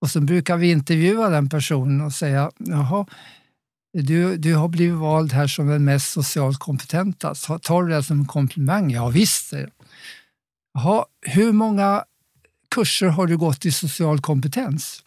Och 0.00 0.10
så 0.10 0.20
brukar 0.20 0.56
vi 0.56 0.70
intervjua 0.70 1.28
den 1.28 1.48
personen 1.48 2.00
och 2.00 2.12
säga, 2.12 2.50
jaha, 2.58 3.06
du, 3.92 4.36
du 4.36 4.54
har 4.54 4.68
blivit 4.68 4.98
vald 4.98 5.32
här 5.32 5.46
som 5.46 5.66
den 5.66 5.84
mest 5.84 6.10
socialt 6.10 6.58
kompetenta. 6.58 7.34
Tar 7.34 7.82
du 7.82 7.94
det 7.94 8.02
som 8.02 8.20
en 8.20 8.26
komplimang? 8.26 8.90
Ja, 8.90 9.08
visst. 9.08 9.52
Jaha, 10.74 11.04
hur 11.26 11.52
många 11.52 12.04
kurser 12.70 13.08
har 13.08 13.26
du 13.26 13.36
gått 13.36 13.64
i 13.64 13.72
social 13.72 14.20
kompetens? 14.20 15.02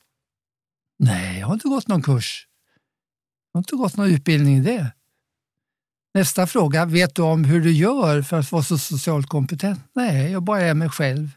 Nej, 1.00 1.40
jag 1.40 1.48
har 1.48 1.54
inte 1.54 1.68
gått 1.68 1.88
någon 1.88 2.02
kurs. 2.02 2.48
Jag 3.52 3.58
har 3.58 3.62
inte 3.62 3.76
gått 3.76 3.98
någon 3.98 4.10
utbildning 4.10 4.58
i 4.58 4.62
det. 4.62 4.94
Nästa 6.14 6.48
fråga, 6.48 6.86
vet 6.86 7.16
du 7.16 7.22
om 7.22 7.44
hur 7.44 7.62
du 7.62 7.72
gör 7.72 8.22
för 8.22 8.40
att 8.40 8.52
vara 8.52 8.64
så 8.64 8.78
socialt 8.78 9.28
kompetent? 9.28 9.80
Nej, 9.94 10.32
jag 10.32 10.44
bara 10.44 10.62
är 10.62 10.74
mig 10.74 10.90
själv. 10.90 11.30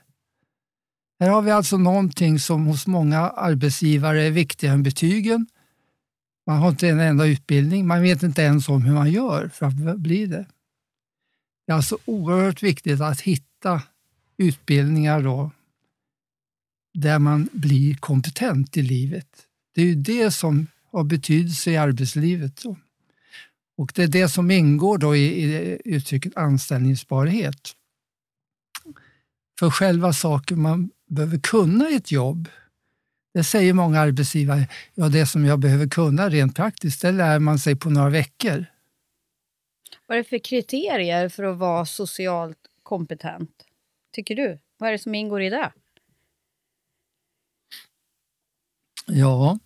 Här 1.21 1.31
har 1.31 1.43
vi 1.43 1.51
alltså 1.51 1.79
någonting 1.79 2.39
som 2.39 2.67
hos 2.67 2.87
många 2.87 3.19
arbetsgivare 3.21 4.23
är 4.23 4.31
viktigare 4.31 4.75
än 4.75 4.83
betygen. 4.83 5.47
Man 6.47 6.59
har 6.59 6.69
inte 6.69 6.89
en 6.89 7.01
enda 7.01 7.27
utbildning, 7.27 7.87
man 7.87 8.03
vet 8.03 8.23
inte 8.23 8.43
ens 8.43 8.69
om 8.69 8.83
hur 8.83 8.95
man 8.95 9.11
gör 9.11 9.49
för 9.49 9.67
att 9.67 9.99
bli 9.99 10.27
det. 10.27 10.47
Det 11.67 11.73
är 11.73 11.77
alltså 11.77 11.99
oerhört 12.05 12.63
viktigt 12.63 13.01
att 13.01 13.21
hitta 13.21 13.83
utbildningar 14.37 15.23
då, 15.23 15.51
där 16.95 17.19
man 17.19 17.49
blir 17.53 17.95
kompetent 17.95 18.77
i 18.77 18.83
livet. 18.83 19.29
Det 19.75 19.83
är 19.83 19.87
ju 19.87 19.95
det 19.95 20.31
som 20.31 20.67
har 20.93 21.05
betydelse 21.05 21.71
i 21.71 21.77
arbetslivet. 21.77 22.63
Då. 22.63 22.77
Och 23.77 23.93
det 23.95 24.03
är 24.03 24.09
det 24.09 24.29
som 24.29 24.51
ingår 24.51 24.99
då 24.99 25.17
i, 25.17 25.45
i 25.45 25.81
uttrycket 25.85 26.37
anställningsbarhet. 26.37 27.77
För 29.59 29.71
själva 29.71 30.13
saken 30.13 30.61
man 30.61 30.91
behöver 31.15 31.39
kunna 31.39 31.91
i 31.91 31.97
ett 31.97 32.13
jobb, 32.13 32.49
det 33.35 33.45
säger 33.45 33.73
många 33.73 34.01
arbetsgivare, 34.01 34.69
ja 34.95 35.09
det 35.09 35.27
som 35.27 35.45
jag 35.45 35.59
behöver 35.59 35.89
kunna 35.89 36.29
rent 36.29 36.57
praktiskt, 36.57 37.03
det 37.03 37.13
lär 37.13 37.39
man 37.39 37.59
sig 37.59 37.77
på 37.77 37.91
några 37.91 38.11
veckor. 38.11 38.67
Vad 40.07 40.19
är 40.19 40.23
det 40.23 40.29
för 40.29 40.39
kriterier 40.39 41.29
för 41.29 41.43
att 41.43 41.59
vara 41.59 41.87
socialt 41.87 42.59
kompetent? 42.83 43.67
Tycker 44.13 44.37
du? 44.37 44.59
Vad 44.79 44.89
är 44.89 44.93
det 44.93 44.99
som 44.99 45.15
ingår 45.15 45.43
i 45.43 45.51
det? 45.51 45.73
Ja, 49.07 49.59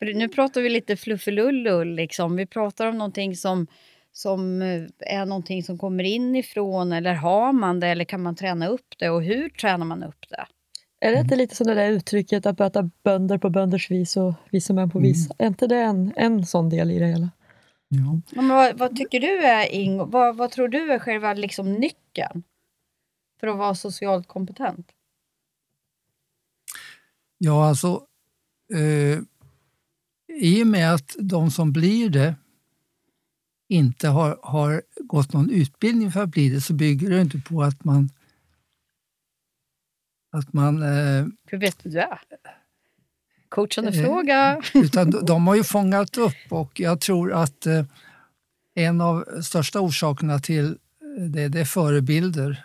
nu 0.00 0.28
pratar 0.28 0.60
vi 0.60 0.68
lite 0.68 0.96
fluffelullull, 0.96 1.94
liksom. 1.94 2.36
Vi 2.36 2.46
pratar 2.46 2.86
om 2.86 2.98
någonting 2.98 3.36
som, 3.36 3.66
som 4.12 4.62
eh, 4.62 4.82
är 4.98 5.26
någonting 5.26 5.62
som 5.62 5.78
kommer 5.78 6.04
inifrån, 6.04 6.92
eller 6.92 7.14
har 7.14 7.52
man 7.52 7.80
det, 7.80 7.86
eller 7.86 8.04
kan 8.04 8.22
man 8.22 8.36
träna 8.36 8.66
upp 8.66 8.94
det, 8.98 9.10
och 9.10 9.22
hur 9.22 9.48
tränar 9.48 9.86
man 9.86 10.02
upp 10.02 10.28
det? 10.28 10.46
Är 11.06 11.12
det 11.12 11.18
inte 11.20 11.36
lite 11.36 11.56
som 11.56 11.66
det 11.66 11.74
där 11.74 11.90
uttrycket 11.90 12.46
att 12.46 12.58
möta 12.58 12.90
bönder 13.04 13.38
på 13.38 13.50
bönders 13.50 13.90
vis 13.90 14.16
och 14.16 14.34
visa 14.50 14.72
män 14.72 14.90
på 14.90 14.98
visa? 14.98 15.34
Är 15.38 15.46
inte 15.46 15.66
det 15.66 15.78
en, 15.78 16.12
en 16.16 16.46
sån 16.46 16.68
del 16.68 16.90
i 16.90 16.98
det 16.98 17.06
hela? 17.06 17.30
ja. 17.88 18.20
Ja, 18.30 18.42
men 18.42 18.56
vad, 18.56 18.78
vad 18.78 18.96
tycker 18.96 19.20
du 19.20 19.38
är, 19.38 19.74
Ingo, 19.74 20.04
vad, 20.04 20.36
vad 20.36 20.50
tror 20.50 20.68
du 20.68 20.92
är 20.92 20.98
själva 20.98 21.34
liksom, 21.34 21.72
nyckeln 21.72 22.42
för 23.40 23.46
att 23.46 23.58
vara 23.58 23.74
socialt 23.74 24.28
kompetent? 24.28 24.92
ja 27.38 27.68
alltså 27.68 28.06
eh, 28.74 29.18
i 30.42 30.62
och 30.62 30.66
med 30.66 30.94
att 30.94 31.16
de 31.18 31.50
som 31.50 31.72
blir 31.72 32.10
det 32.10 32.34
inte 33.70 34.08
har, 34.08 34.38
har 34.42 34.82
gått 35.00 35.32
någon 35.32 35.50
utbildning 35.50 36.12
för 36.12 36.22
att 36.22 36.28
bli 36.28 36.48
det 36.48 36.60
så 36.60 36.72
bygger 36.74 37.10
det 37.10 37.20
inte 37.20 37.38
på 37.38 37.62
att 37.62 37.84
man 37.84 38.10
att 40.32 40.52
man 40.52 40.82
eh, 40.82 41.26
Hur 41.46 41.58
vet 41.58 41.82
du 41.82 41.90
det? 41.90 42.18
Coachande 43.48 43.90
Eh, 43.98 44.04
fråga. 44.04 44.62
Utan 44.74 45.10
de- 45.10 45.26
de 45.26 45.46
har 45.46 45.54
ju 45.54 45.64
fångat 45.64 46.16
upp 46.18 46.36
och 46.48 46.80
jag 46.80 47.00
tror 47.00 47.32
att 47.32 47.66
eh, 47.66 47.84
en 48.74 49.00
av 49.00 49.42
största 49.42 49.80
orsakerna 49.80 50.38
till 50.38 50.78
det, 51.30 51.48
det 51.48 51.60
är 51.60 51.64
förebilder. 51.64 52.64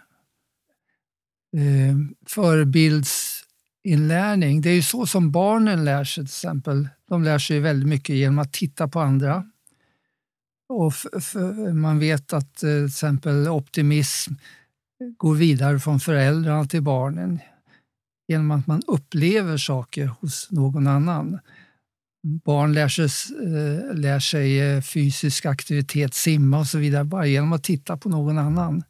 Eh, 1.57 1.95
förebildsinlärning, 2.27 4.61
det 4.61 4.69
är 4.69 4.73
ju 4.75 4.81
så 4.81 5.05
som 5.05 5.31
barnen 5.31 5.85
lär 5.85 6.03
sig 6.03 6.13
till 6.23 6.29
exempel. 6.29 6.89
De 7.09 7.23
lär 7.23 7.39
sig 7.39 7.59
väldigt 7.59 7.89
mycket 7.89 8.15
genom 8.15 8.39
att 8.39 8.53
titta 8.53 8.87
på 8.87 8.99
andra. 8.99 9.49
Och 10.69 10.93
man 11.73 11.99
vet 11.99 12.33
att 12.33 12.63
eh, 12.63 12.69
till 12.69 12.85
exempel 12.85 13.47
optimism 13.47 14.33
går 15.17 15.35
vidare 15.35 15.79
från 15.79 15.99
föräldrarna 15.99 16.65
till 16.65 16.81
barnen 16.81 17.39
genom 18.27 18.51
att 18.51 18.67
man 18.67 18.81
upplever 18.87 19.57
saker 19.57 20.05
hos 20.05 20.47
någon 20.51 20.87
annan. 20.87 21.39
Barn 22.45 22.73
lär 22.73 22.87
sig, 22.87 23.05
eh, 23.05 23.95
lär 23.95 24.19
sig 24.19 24.59
eh, 24.59 24.81
fysisk 24.81 25.45
aktivitet, 25.45 26.13
simma 26.13 26.59
och 26.59 26.67
så 26.67 26.77
vidare 26.77 27.03
bara 27.03 27.25
genom 27.25 27.53
att 27.53 27.63
titta 27.63 27.97
på 27.97 28.09
någon 28.09 28.37
annan. 28.37 28.83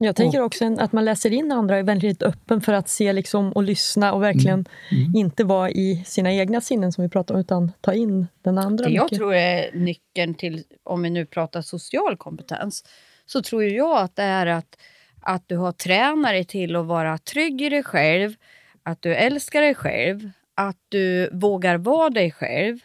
Jag 0.00 0.16
tänker 0.16 0.40
också 0.40 0.76
att 0.78 0.92
man 0.92 1.04
läser 1.04 1.32
in 1.32 1.52
andra 1.52 1.74
och 1.74 1.78
är 1.78 1.84
väldigt 1.84 2.22
öppen 2.22 2.60
för 2.60 2.72
att 2.72 2.88
se 2.88 3.12
liksom 3.12 3.52
och 3.52 3.62
lyssna 3.62 4.12
och 4.12 4.22
verkligen 4.22 4.66
mm. 4.90 5.02
Mm. 5.04 5.16
inte 5.16 5.44
vara 5.44 5.70
i 5.70 6.04
sina 6.06 6.32
egna 6.32 6.60
sinnen 6.60 6.92
som 6.92 7.04
vi 7.04 7.10
pratar 7.10 7.34
om, 7.34 7.40
utan 7.40 7.72
ta 7.80 7.94
in 7.94 8.26
den 8.42 8.58
andra. 8.58 8.84
Det 8.84 8.90
jag 8.90 9.08
tror 9.08 9.34
är 9.34 9.70
nyckeln 9.74 10.34
till, 10.34 10.64
om 10.84 11.02
vi 11.02 11.10
nu 11.10 11.26
pratar 11.26 11.62
social 11.62 12.16
kompetens, 12.16 12.84
så 13.26 13.42
tror 13.42 13.64
jag 13.64 13.98
att 13.98 14.16
det 14.16 14.22
är 14.22 14.46
att, 14.46 14.78
att 15.20 15.42
du 15.46 15.56
har 15.56 15.72
tränare 15.72 16.44
till 16.44 16.76
att 16.76 16.86
vara 16.86 17.18
trygg 17.18 17.62
i 17.62 17.68
dig 17.68 17.82
själv, 17.82 18.34
att 18.82 19.02
du 19.02 19.14
älskar 19.14 19.62
dig 19.62 19.74
själv, 19.74 20.30
att 20.54 20.78
du 20.88 21.30
vågar 21.32 21.76
vara 21.78 22.10
dig 22.10 22.30
själv, 22.30 22.78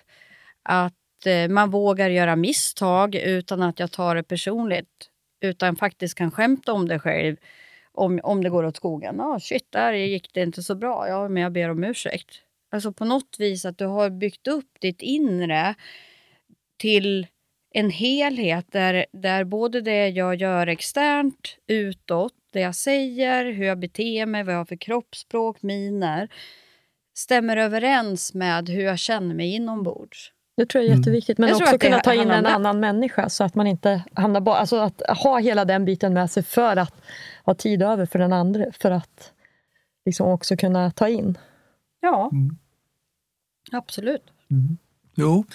att 0.63 1.25
eh, 1.25 1.47
man 1.47 1.69
vågar 1.69 2.09
göra 2.09 2.35
misstag 2.35 3.15
utan 3.15 3.61
att 3.61 3.79
jag 3.79 3.91
tar 3.91 4.15
det 4.15 4.23
personligt 4.23 5.09
utan 5.43 5.75
faktiskt 5.75 6.15
kan 6.15 6.31
skämta 6.31 6.73
om 6.73 6.87
det 6.87 6.99
själv 6.99 7.35
om, 7.91 8.19
om 8.23 8.43
det 8.43 8.49
går 8.49 8.63
åt 8.63 8.77
skogen. 8.77 9.19
Ah, 9.19 9.39
shit, 9.39 9.67
där 9.69 9.93
gick 9.93 10.33
det 10.33 10.41
inte 10.41 10.63
så 10.63 10.75
bra. 10.75 11.07
Ja, 11.07 11.29
men 11.29 11.43
jag 11.43 11.51
ber 11.51 11.69
om 11.69 11.83
ursäkt. 11.83 12.41
Alltså 12.71 12.93
på 12.93 13.05
något 13.05 13.35
vis 13.39 13.65
att 13.65 13.77
du 13.77 13.85
har 13.85 14.09
byggt 14.09 14.47
upp 14.47 14.69
ditt 14.79 15.01
inre 15.01 15.75
till 16.77 17.27
en 17.73 17.89
helhet 17.89 18.65
där, 18.71 19.05
där 19.11 19.43
både 19.43 19.81
det 19.81 20.09
jag 20.09 20.35
gör 20.35 20.67
externt, 20.67 21.57
utåt, 21.67 22.33
det 22.51 22.59
jag 22.59 22.75
säger, 22.75 23.45
hur 23.45 23.65
jag 23.65 23.79
beter 23.79 24.25
mig, 24.25 24.43
vad 24.43 24.53
jag 24.53 24.59
har 24.59 24.65
för 24.65 24.75
kroppsspråk, 24.75 25.61
miner 25.61 26.29
stämmer 27.17 27.57
överens 27.57 28.33
med 28.33 28.69
hur 28.69 28.83
jag 28.83 28.99
känner 28.99 29.35
mig 29.35 29.55
inombords. 29.55 30.32
Det 30.57 30.65
tror 30.65 30.83
jag 30.83 30.89
är 30.89 30.93
mm. 30.93 31.01
jätteviktigt. 31.01 31.37
Men 31.37 31.55
också 31.55 31.77
kunna 31.77 31.99
ta 31.99 32.13
in 32.13 32.31
en 32.31 32.45
annan 32.45 32.79
människa 32.79 33.29
så 33.29 33.43
att 33.43 33.55
man 33.55 33.67
inte 33.67 34.03
hamnar 34.13 34.41
bara... 34.41 34.57
Alltså 34.57 34.77
att 34.77 35.01
ha 35.23 35.39
hela 35.39 35.65
den 35.65 35.85
biten 35.85 36.13
med 36.13 36.31
sig 36.31 36.43
för 36.43 36.77
att 36.77 36.93
ha 37.45 37.53
tid 37.53 37.81
över 37.81 38.05
för 38.05 38.19
den 38.19 38.33
andra. 38.33 38.65
För 38.79 38.91
att 38.91 39.31
liksom 40.05 40.27
också 40.27 40.57
kunna 40.57 40.91
ta 40.91 41.07
in. 41.07 41.37
Ja, 41.99 42.29
mm. 42.33 42.57
absolut. 43.71 44.23
Mm. 44.51 44.77
Jo. 45.15 45.45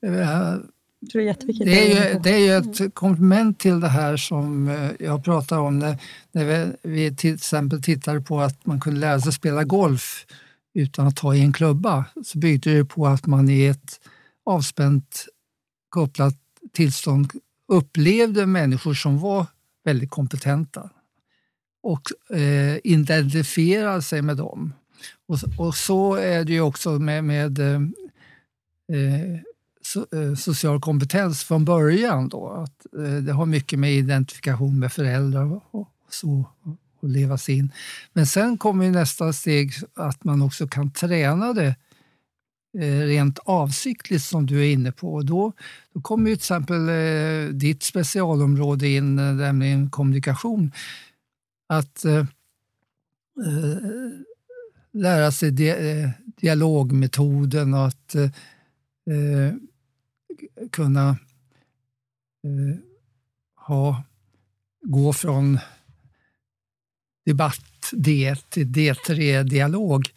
Jag 0.00 1.10
tror 1.10 1.20
det 1.20 1.24
är 1.24 1.26
jätteviktigt. 1.26 1.66
Det 1.66 1.92
är, 1.92 2.12
ju, 2.12 2.18
det 2.18 2.30
är 2.30 2.38
ju 2.38 2.52
ett 2.52 2.94
komplement 2.94 3.58
till 3.58 3.80
det 3.80 3.88
här 3.88 4.16
som 4.16 4.68
eh, 4.68 4.90
jag 4.98 5.24
pratar 5.24 5.58
om 5.58 5.78
när, 5.78 5.96
när 6.32 6.44
vi, 6.44 6.72
vi 6.82 7.16
till 7.16 7.34
exempel 7.34 7.82
tittade 7.82 8.20
på 8.20 8.40
att 8.40 8.66
man 8.66 8.80
kunde 8.80 9.00
lära 9.00 9.20
sig 9.20 9.32
spela 9.32 9.64
golf 9.64 10.26
utan 10.74 11.06
att 11.06 11.16
ta 11.16 11.34
i 11.34 11.40
en 11.40 11.52
klubba. 11.52 12.04
Så 12.24 12.38
byggde 12.38 12.74
det 12.74 12.84
på 12.84 13.06
att 13.06 13.26
man 13.26 13.50
i 13.50 13.66
ett 13.66 14.00
avspänt 14.44 15.26
kopplat 15.88 16.34
tillstånd 16.72 17.32
upplevde 17.68 18.46
människor 18.46 18.94
som 18.94 19.18
var 19.18 19.46
väldigt 19.84 20.10
kompetenta 20.10 20.90
och 21.82 22.36
eh, 22.36 22.76
identifierade 22.84 24.02
sig 24.02 24.22
med 24.22 24.36
dem. 24.36 24.72
Och, 25.26 25.38
och, 25.58 25.74
så 25.74 26.14
är 26.14 26.44
det 26.44 26.52
ju 26.52 26.60
också 26.60 26.90
med, 26.90 27.24
med 27.24 27.58
eh, 27.58 27.80
eh 28.98 29.40
so, 29.82 30.06
eh, 30.16 30.34
social 30.34 30.80
kompetens 30.80 31.44
från 31.44 31.64
början. 31.64 32.28
Då, 32.28 32.48
att, 32.48 32.86
eh, 32.98 33.14
det 33.14 33.32
har 33.32 33.46
mycket 33.46 33.78
med 33.78 33.92
identifikation 33.92 34.78
med 34.78 34.92
föräldrar 34.92 35.52
och, 35.52 35.64
och 35.70 35.88
så 36.10 36.44
att 37.02 37.10
leva 37.10 37.38
in. 37.48 37.72
Men 38.12 38.26
sen 38.26 38.58
kommer 38.58 38.90
nästa 38.90 39.32
steg 39.32 39.72
att 39.94 40.24
man 40.24 40.42
också 40.42 40.68
kan 40.68 40.90
träna 40.90 41.52
det 41.52 41.66
Eh, 41.66 41.74
Eh, 42.78 43.00
rent 43.00 43.38
avsiktligt 43.38 44.24
som 44.24 44.46
du 44.46 44.60
är 44.60 44.72
inne 44.72 44.92
på. 44.92 45.22
Då, 45.22 45.52
då 45.92 46.00
kommer 46.00 46.30
ju 46.30 46.36
till 46.36 46.40
exempel 46.40 46.88
eh, 46.88 47.48
ditt 47.54 47.82
specialområde 47.82 48.88
in, 48.88 49.18
eh, 49.18 49.34
nämligen 49.34 49.90
kommunikation. 49.90 50.72
Att 51.66 52.04
eh, 52.04 52.26
lära 54.92 55.32
sig 55.32 55.50
di 55.50 55.74
dialogmetoden 56.40 57.74
och 57.74 57.86
att 57.86 58.14
eh, 58.14 58.30
kunna 60.70 61.16
ha, 63.56 64.02
gå 64.82 65.12
från 65.12 65.58
debatt 67.24 67.90
D 67.92 68.36
till 68.48 68.66
D3-dialog 68.66 70.08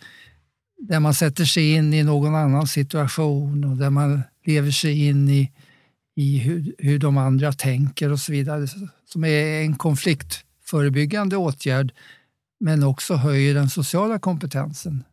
där 0.77 0.99
man 0.99 1.13
sätter 1.13 1.45
sig 1.45 1.73
in 1.73 1.93
i 1.93 2.03
någon 2.03 2.35
annan 2.35 2.67
situation 2.67 3.63
och 3.63 3.77
där 3.77 3.89
man 3.89 4.21
lever 4.45 4.71
sig 4.71 5.07
in 5.07 5.29
i, 5.29 5.51
i 6.15 6.37
hur, 6.37 6.75
hur 6.77 6.99
de 6.99 7.17
andra 7.17 7.51
tänker 7.51 8.11
och 8.11 8.19
så 8.19 8.31
vidare. 8.31 8.67
Som 9.05 9.23
är 9.23 9.61
en 9.61 9.75
konfliktförebyggande 9.75 11.37
åtgärd 11.37 11.93
men 12.59 12.83
också 12.83 13.15
höjer 13.15 13.53
den 13.53 13.69
sociala 13.69 14.19
kompetensen. 14.19 15.03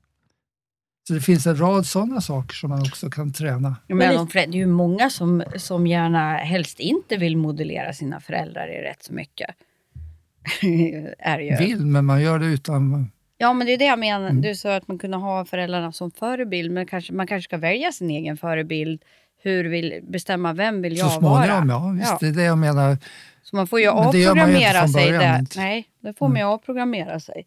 Så 1.09 1.15
det 1.15 1.21
finns 1.21 1.47
en 1.47 1.57
rad 1.57 1.87
sådana 1.87 2.21
saker 2.21 2.55
som 2.55 2.71
man 2.71 2.81
också 2.81 3.11
kan 3.11 3.33
träna. 3.33 3.77
Ja, 3.87 3.95
men 3.95 4.27
det 4.33 4.39
är 4.39 4.53
ju 4.53 4.67
många 4.67 5.11
som, 5.11 5.45
som 5.57 5.87
gärna 5.87 6.37
helst 6.37 6.81
inte 6.81 7.17
vill 7.17 7.37
modellera 7.37 7.93
sina 7.93 8.21
föräldrar 8.21 8.69
i 8.69 8.83
rätt 8.83 9.03
så 9.03 9.13
mycket. 9.13 9.57
är 11.19 11.39
ju. 11.39 11.57
Vill, 11.57 11.87
men 11.87 12.05
man 12.05 12.23
gör 12.23 12.39
det 12.39 12.47
utan 12.47 13.11
Ja, 13.43 13.53
men 13.53 13.67
det 13.67 13.73
är 13.73 13.79
det 13.79 13.85
jag 13.85 13.99
menar. 13.99 14.31
Mm. 14.31 14.43
Du 14.43 14.55
sa 14.55 14.77
att 14.77 14.89
man 14.89 14.99
kunde 14.99 15.17
ha 15.17 15.45
föräldrarna 15.45 15.93
som 15.93 16.11
förebild, 16.11 16.73
men 16.73 16.87
kanske, 16.87 17.13
man 17.13 17.27
kanske 17.27 17.49
ska 17.49 17.57
välja 17.57 17.93
sin 17.93 18.11
egen 18.11 18.37
förebild. 18.37 19.03
Hur 19.43 19.65
vill, 19.65 20.01
bestämma 20.03 20.53
vem 20.53 20.83
vill 20.83 20.97
jag 20.97 21.13
Så 21.13 21.19
småningom, 21.19 21.69
vara? 21.69 21.79
ja. 21.79 21.95
Visst, 21.99 22.11
ja. 22.11 22.19
det 22.21 22.29
är 22.29 22.33
det 22.33 22.43
jag 22.43 22.59
menar. 22.59 22.97
Så 23.43 23.57
man 23.57 23.67
får 23.67 23.81
ju 23.81 23.89
avprogrammera 23.89 24.89
sig. 24.89 25.13
Där. 25.13 25.47
Nej, 25.57 25.89
det 26.01 26.13
får 26.13 26.27
mm. 26.27 26.33
man 26.33 26.41
ju 26.41 26.55
avprogrammera 26.55 27.21
sig 27.21 27.47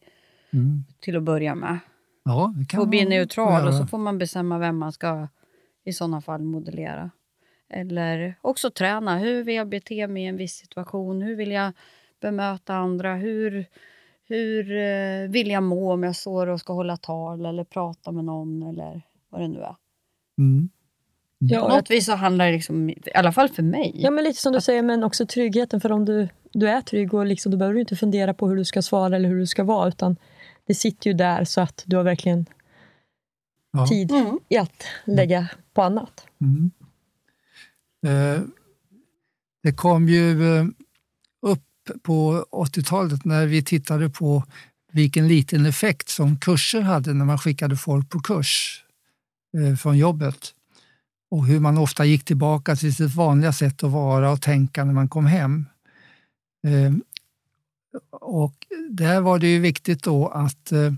mm. 0.53 0.84
till 1.01 1.17
att 1.17 1.23
börja 1.23 1.55
med. 1.55 1.79
Ja, 2.25 2.53
det 2.58 2.65
kan 2.65 2.79
och 2.79 2.88
bli 2.88 3.05
neutral 3.05 3.67
och 3.67 3.73
så 3.73 3.88
får 3.88 3.97
man 3.97 4.17
bestämma 4.17 4.58
vem 4.58 4.77
man 4.77 4.91
ska 4.91 5.27
i 5.86 5.93
sådana 5.93 6.21
fall 6.21 6.41
modellera. 6.41 7.12
Eller 7.69 8.36
också 8.41 8.71
träna. 8.71 9.17
Hur 9.17 9.43
vill 9.43 9.55
jag 9.55 9.69
bete 9.69 10.08
mig 10.08 10.23
i 10.23 10.27
en 10.27 10.38
viss 10.38 10.55
situation? 10.55 11.21
Hur 11.21 11.36
vill 11.36 11.51
jag 11.51 11.71
bemöta 12.21 12.75
andra? 12.75 13.15
Hur 13.15 13.65
hur 14.27 14.77
eh, 14.77 15.29
vill 15.29 15.49
jag 15.49 15.63
må 15.63 15.93
om 15.93 16.03
jag 16.03 16.15
står 16.15 16.47
och 16.47 16.59
ska 16.59 16.73
hålla 16.73 16.97
tal 16.97 17.45
eller 17.45 17.63
prata 17.63 18.11
med 18.11 18.25
någon 18.25 18.63
eller 18.63 19.01
vad 19.29 19.41
det 19.41 19.47
nu 19.47 19.59
är. 19.59 19.75
Mm. 20.38 20.69
Ja, 21.38 21.61
På 21.61 21.75
något 21.75 21.91
vis 21.91 22.05
så 22.05 22.15
handlar 22.15 22.45
det, 22.45 22.51
liksom, 22.51 22.89
i 22.89 22.97
alla 23.13 23.31
fall 23.31 23.49
för 23.49 23.63
mig. 23.63 23.91
Ja, 23.95 24.11
men 24.11 24.23
lite 24.23 24.41
som 24.41 24.53
du 24.53 24.61
säger, 24.61 24.81
men 24.81 25.03
också 25.03 25.25
tryggheten. 25.25 25.81
För 25.81 25.91
om 25.91 26.05
du, 26.05 26.27
du 26.53 26.69
är 26.69 26.81
trygg, 26.81 27.13
och 27.13 27.25
liksom, 27.25 27.51
då 27.51 27.57
behöver 27.57 27.73
du 27.73 27.79
inte 27.79 27.95
fundera 27.95 28.33
på 28.33 28.47
hur 28.47 28.55
du 28.55 28.65
ska 28.65 28.81
svara 28.81 29.15
eller 29.15 29.29
hur 29.29 29.39
du 29.39 29.47
ska 29.47 29.63
vara. 29.63 29.88
Utan 29.88 30.15
det 30.67 30.73
sitter 30.73 31.09
ju 31.09 31.13
där 31.13 31.43
så 31.43 31.61
att 31.61 31.83
du 31.85 31.95
har 31.95 32.03
verkligen 32.03 32.45
ja. 33.71 33.88
tid 33.88 34.11
mm. 34.11 34.39
i 34.49 34.57
att 34.57 34.83
lägga 35.05 35.47
på 35.73 35.81
annat. 35.81 36.27
Mm. 36.41 36.71
Eh, 38.05 38.41
det 39.63 39.71
kom 39.71 40.09
ju 40.09 40.57
eh, 40.57 40.65
på 42.04 42.45
80-talet 42.52 43.26
när 43.26 43.45
vi 43.45 43.63
tittade 43.63 44.10
på 44.10 44.43
vilken 44.91 45.28
liten 45.28 45.65
effekt 45.65 46.10
som 46.10 46.39
kurser 46.39 46.82
hade 46.82 47.13
när 47.13 47.26
man 47.26 47.39
skickade 47.39 47.78
folk 47.78 48.10
på 48.10 48.19
kurs 48.19 48.84
eh, 49.58 49.76
från 49.76 49.98
jobbet 49.98 50.54
och 51.32 51.45
hur 51.45 51.60
man 51.60 51.78
ofta 51.78 52.06
gick 52.06 52.26
tillbaka 52.26 52.76
till 52.76 52.95
sitt 52.95 53.15
vanliga 53.15 53.54
sätt 53.54 53.84
att 53.84 53.91
vara 53.91 54.32
och 54.32 54.41
tänka 54.41 54.86
när 54.86 54.93
man 54.93 55.10
kom 55.10 55.26
hem. 55.26 55.65
Eh, 56.67 56.93
och 58.12 58.67
där 58.89 59.21
var 59.21 59.39
det 59.39 59.48
ju 59.48 59.60
viktigt 59.60 60.04
då 60.04 60.28
att 60.28 60.71
eh, 60.71 60.93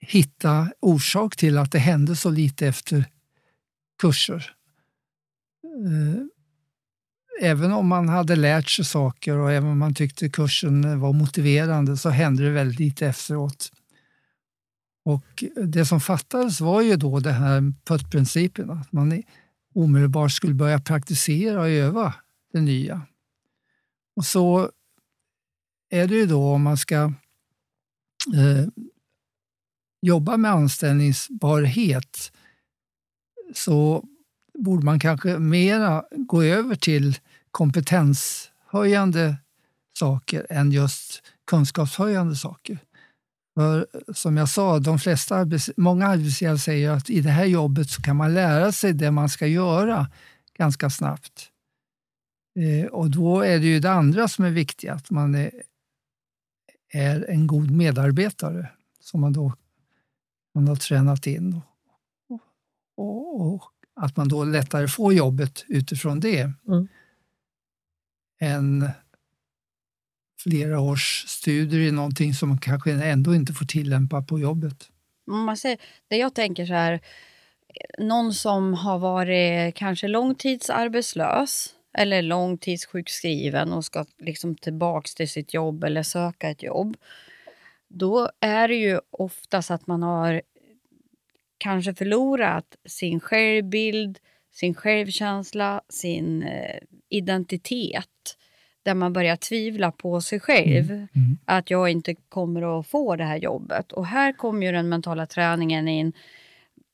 hitta 0.00 0.72
orsak 0.80 1.36
till 1.36 1.58
att 1.58 1.72
det 1.72 1.78
hände 1.78 2.16
så 2.16 2.30
lite 2.30 2.66
efter 2.66 3.04
kurser 4.00 4.54
även 7.40 7.72
om 7.72 7.86
man 7.86 8.08
hade 8.08 8.36
lärt 8.36 8.68
sig 8.68 8.84
saker 8.84 9.36
och 9.36 9.52
även 9.52 9.70
om 9.70 9.78
man 9.78 9.94
tyckte 9.94 10.28
kursen 10.28 11.00
var 11.00 11.12
motiverande 11.12 11.96
så 11.96 12.08
hände 12.10 12.44
det 12.44 12.50
väldigt 12.50 12.80
lite 12.80 13.06
efteråt. 13.06 13.72
Och 15.04 15.44
det 15.64 15.84
som 15.84 16.00
fattades 16.00 16.60
var 16.60 16.82
ju 16.82 16.96
då 16.96 17.20
det 17.20 17.32
här 17.32 17.72
puttprincipen, 17.84 18.70
att 18.70 18.92
man 18.92 19.22
omedelbart 19.74 20.32
skulle 20.32 20.54
börja 20.54 20.80
praktisera 20.80 21.60
och 21.60 21.68
öva 21.68 22.14
det 22.52 22.60
nya. 22.60 23.02
Och 24.16 24.24
så 24.24 24.70
är 25.90 26.08
det 26.08 26.14
ju 26.14 26.26
då 26.26 26.52
om 26.52 26.62
man 26.62 26.76
ska 26.76 26.96
eh, 28.34 28.66
jobba 30.02 30.36
med 30.36 30.50
anställningsbarhet 30.50 32.32
så 33.54 34.04
borde 34.58 34.84
man 34.84 35.00
kanske 35.00 35.38
mera 35.38 36.04
gå 36.10 36.42
över 36.42 36.74
till 36.74 37.16
kompetenshöjande 37.50 39.36
saker 39.98 40.46
än 40.50 40.72
just 40.72 41.22
kunskapshöjande 41.46 42.36
saker. 42.36 42.78
För 43.54 43.86
som 44.14 44.36
jag 44.36 44.48
sa, 44.48 44.78
de 44.78 44.98
flesta 44.98 45.36
arbets, 45.36 45.70
många 45.76 46.06
arbetsgivare 46.06 46.58
säger 46.58 46.90
att 46.90 47.10
i 47.10 47.20
det 47.20 47.30
här 47.30 47.44
jobbet 47.44 47.90
så 47.90 48.02
kan 48.02 48.16
man 48.16 48.34
lära 48.34 48.72
sig 48.72 48.92
det 48.92 49.10
man 49.10 49.28
ska 49.28 49.46
göra 49.46 50.10
ganska 50.58 50.90
snabbt. 50.90 51.50
Eh, 52.58 52.86
och 52.86 53.10
då 53.10 53.40
är 53.40 53.58
det 53.58 53.66
ju 53.66 53.80
det 53.80 53.90
andra 53.90 54.28
som 54.28 54.44
är 54.44 54.50
viktigt, 54.50 54.90
att 54.90 55.10
man 55.10 55.34
är, 55.34 55.50
är 56.92 57.30
en 57.30 57.46
god 57.46 57.70
medarbetare 57.70 58.70
som 59.00 59.20
man 59.20 59.32
då 59.32 59.52
man 60.54 60.68
har 60.68 60.76
tränat 60.76 61.26
in. 61.26 61.60
Och, 62.28 62.40
och, 62.96 63.54
och, 63.54 63.62
att 63.94 64.16
man 64.16 64.28
då 64.28 64.44
lättare 64.44 64.88
får 64.88 65.14
jobbet 65.14 65.64
utifrån 65.68 66.20
det. 66.20 66.52
Mm. 66.68 66.88
Än 68.40 68.88
flera 70.42 70.80
års 70.80 71.24
studier 71.28 71.80
i 71.80 71.92
någonting 71.92 72.34
som 72.34 72.48
man 72.48 72.58
kanske 72.58 72.92
ändå 72.92 73.34
inte 73.34 73.52
får 73.52 73.66
tillämpa 73.66 74.22
på 74.22 74.38
jobbet. 74.38 74.88
Man 75.26 75.56
säger, 75.56 75.78
det 76.08 76.16
jag 76.16 76.34
tänker 76.34 76.66
så 76.66 76.72
här, 76.72 77.00
någon 77.98 78.34
som 78.34 78.74
har 78.74 78.98
varit 78.98 79.74
kanske 79.74 80.08
långtidsarbetslös 80.08 81.74
eller 81.98 82.22
långtidssjukskriven 82.22 83.72
och 83.72 83.84
ska 83.84 84.04
liksom 84.18 84.54
tillbaks 84.54 85.14
till 85.14 85.28
sitt 85.28 85.54
jobb 85.54 85.84
eller 85.84 86.02
söka 86.02 86.50
ett 86.50 86.62
jobb. 86.62 86.96
Då 87.88 88.30
är 88.40 88.68
det 88.68 88.74
ju 88.74 89.00
oftast 89.10 89.70
att 89.70 89.86
man 89.86 90.02
har 90.02 90.42
kanske 91.58 91.94
förlorat 91.94 92.76
sin 92.84 93.20
självbild, 93.20 94.18
sin 94.52 94.74
självkänsla, 94.74 95.80
sin 95.88 96.42
eh, 96.42 96.76
identitet. 97.08 98.06
Där 98.82 98.94
man 98.94 99.12
börjar 99.12 99.36
tvivla 99.36 99.92
på 99.92 100.20
sig 100.20 100.40
själv. 100.40 100.90
Mm. 100.90 101.08
Att 101.44 101.70
jag 101.70 101.88
inte 101.90 102.14
kommer 102.14 102.80
att 102.80 102.86
få 102.86 103.16
det 103.16 103.24
här 103.24 103.36
jobbet. 103.36 103.92
Och 103.92 104.06
här 104.06 104.32
kommer 104.32 104.66
ju 104.66 104.72
den 104.72 104.88
mentala 104.88 105.26
träningen 105.26 105.88
in. 105.88 106.12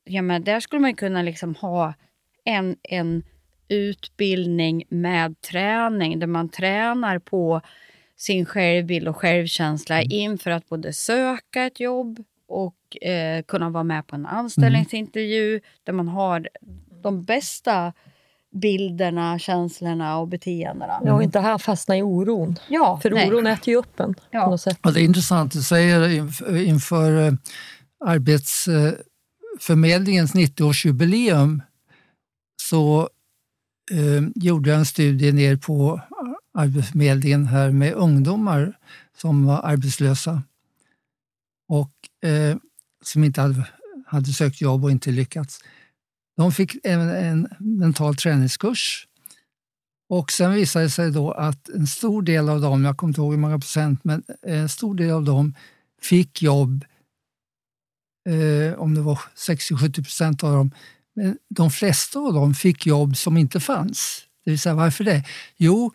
Ja, 0.04 0.22
men 0.22 0.44
där 0.44 0.60
skulle 0.60 0.80
man 0.80 0.94
kunna 0.94 1.22
liksom 1.22 1.54
ha 1.54 1.94
en, 2.44 2.76
en 2.82 3.22
utbildning 3.68 4.84
med 4.88 5.40
träning 5.40 6.18
där 6.18 6.26
man 6.26 6.48
tränar 6.48 7.18
på 7.18 7.60
sin 8.16 8.46
självbild 8.46 9.08
och 9.08 9.16
självkänsla 9.16 9.96
Mm. 9.96 10.08
inför 10.10 10.50
att 10.50 10.68
både 10.68 10.92
söka 10.92 11.64
ett 11.66 11.80
jobb 11.80 12.24
och 12.48 13.06
eh, 13.06 13.42
kunna 13.42 13.70
vara 13.70 13.84
med 13.84 14.06
på 14.06 14.16
en 14.16 14.26
anställningsintervju 14.26 15.60
där 15.84 15.92
man 15.92 16.08
har 16.08 16.48
de 17.06 17.22
bästa 17.24 17.92
bilderna, 18.54 19.38
känslorna 19.38 20.18
och 20.18 20.28
beteendena. 20.28 21.00
Ja, 21.04 21.14
och 21.14 21.22
inte 21.22 21.40
här 21.40 21.58
fastna 21.58 21.96
i 21.96 22.02
oron. 22.02 22.56
Ja, 22.68 23.00
För 23.02 23.10
nej. 23.10 23.28
oron 23.28 23.46
äter 23.46 23.68
ju 23.68 23.76
upp 23.76 24.00
en 24.00 24.14
Ja. 24.30 24.44
på 24.44 24.50
något 24.50 24.60
sätt. 24.60 24.78
Och 24.86 24.92
det 24.92 25.00
är 25.00 25.04
intressant 25.04 25.52
du 25.52 25.62
säger 25.62 26.08
inf- 26.08 26.56
inför 26.62 27.26
eh, 27.26 27.32
Arbetsförmedlingens 28.04 30.34
90-årsjubileum 30.34 31.60
så 32.62 33.08
eh, 33.92 34.22
gjorde 34.34 34.70
jag 34.70 34.78
en 34.78 34.86
studie 34.86 35.32
ner 35.32 35.56
på 35.56 36.00
Arbetsförmedlingen 36.58 37.46
här 37.46 37.70
med 37.70 37.92
ungdomar 37.92 38.78
som 39.16 39.46
var 39.46 39.60
arbetslösa 39.64 40.42
och 41.68 41.92
eh, 42.28 42.56
som 43.04 43.24
inte 43.24 43.40
hade, 43.40 43.66
hade 44.06 44.32
sökt 44.32 44.60
jobb 44.60 44.84
och 44.84 44.90
inte 44.90 45.10
lyckats. 45.10 45.58
De 46.36 46.52
fick 46.52 46.76
även 46.84 47.08
en 47.08 47.48
mental 47.58 48.16
träningskurs 48.16 49.06
och 50.08 50.32
sen 50.32 50.54
visade 50.54 50.84
det 50.84 50.90
sig 50.90 51.10
då 51.10 51.30
att 51.30 51.68
en 51.68 51.86
stor 51.86 52.22
del 52.22 52.48
av 52.48 52.60
dem, 52.60 52.84
jag 52.84 52.96
kommer 52.96 53.10
inte 53.10 53.20
ihåg 53.20 53.32
hur 53.32 53.40
många 53.40 53.58
procent, 53.58 54.04
men 54.04 54.22
eh, 54.46 54.60
en 54.60 54.68
stor 54.68 54.94
del 54.94 55.10
av 55.10 55.24
dem 55.24 55.54
fick 56.02 56.42
jobb, 56.42 56.84
eh, 58.28 58.78
om 58.78 58.94
det 58.94 59.00
var 59.00 59.20
60-70 59.36 59.92
procent 59.92 60.44
av 60.44 60.52
dem. 60.52 60.70
Men 61.14 61.38
de 61.48 61.70
flesta 61.70 62.18
av 62.18 62.34
dem 62.34 62.54
fick 62.54 62.86
jobb 62.86 63.16
som 63.16 63.36
inte 63.36 63.60
fanns. 63.60 64.24
Det 64.44 64.50
vill 64.50 64.60
säga 64.60 64.74
varför 64.74 65.04
det? 65.04 65.24
Jo, 65.56 65.92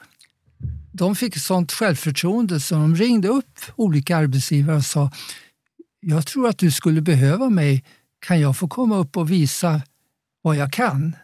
de 0.91 1.15
fick 1.15 1.37
sånt 1.37 1.71
självförtroende 1.71 2.59
så 2.59 2.75
de 2.75 2.95
ringde 2.95 3.27
upp 3.27 3.59
olika 3.75 4.17
arbetsgivare 4.17 4.77
och 4.77 4.85
sa 4.85 5.11
jag 5.99 6.27
tror 6.27 6.47
att 6.47 6.57
du 6.57 6.71
skulle 6.71 7.01
behöva 7.01 7.49
mig. 7.49 7.83
Kan 8.19 8.39
jag 8.39 8.57
få 8.57 8.67
komma 8.67 8.97
upp 8.97 9.17
och 9.17 9.31
visa 9.31 9.81
vad 10.41 10.55
jag 10.55 10.71
kan? 10.73 11.15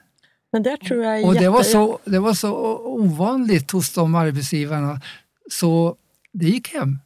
Men 0.51 0.63
där 0.63 0.77
tror 0.77 1.03
jag 1.03 1.25
Och 1.25 1.35
det 1.35 1.49
var, 1.49 1.63
så, 1.63 1.99
det 2.05 2.19
var 2.19 2.33
så 2.33 2.77
ovanligt 2.77 3.71
hos 3.71 3.93
de 3.93 4.15
arbetsgivarna 4.15 5.01
så 5.51 5.95
det 6.33 6.45
gick 6.45 6.73
hem. 6.73 6.99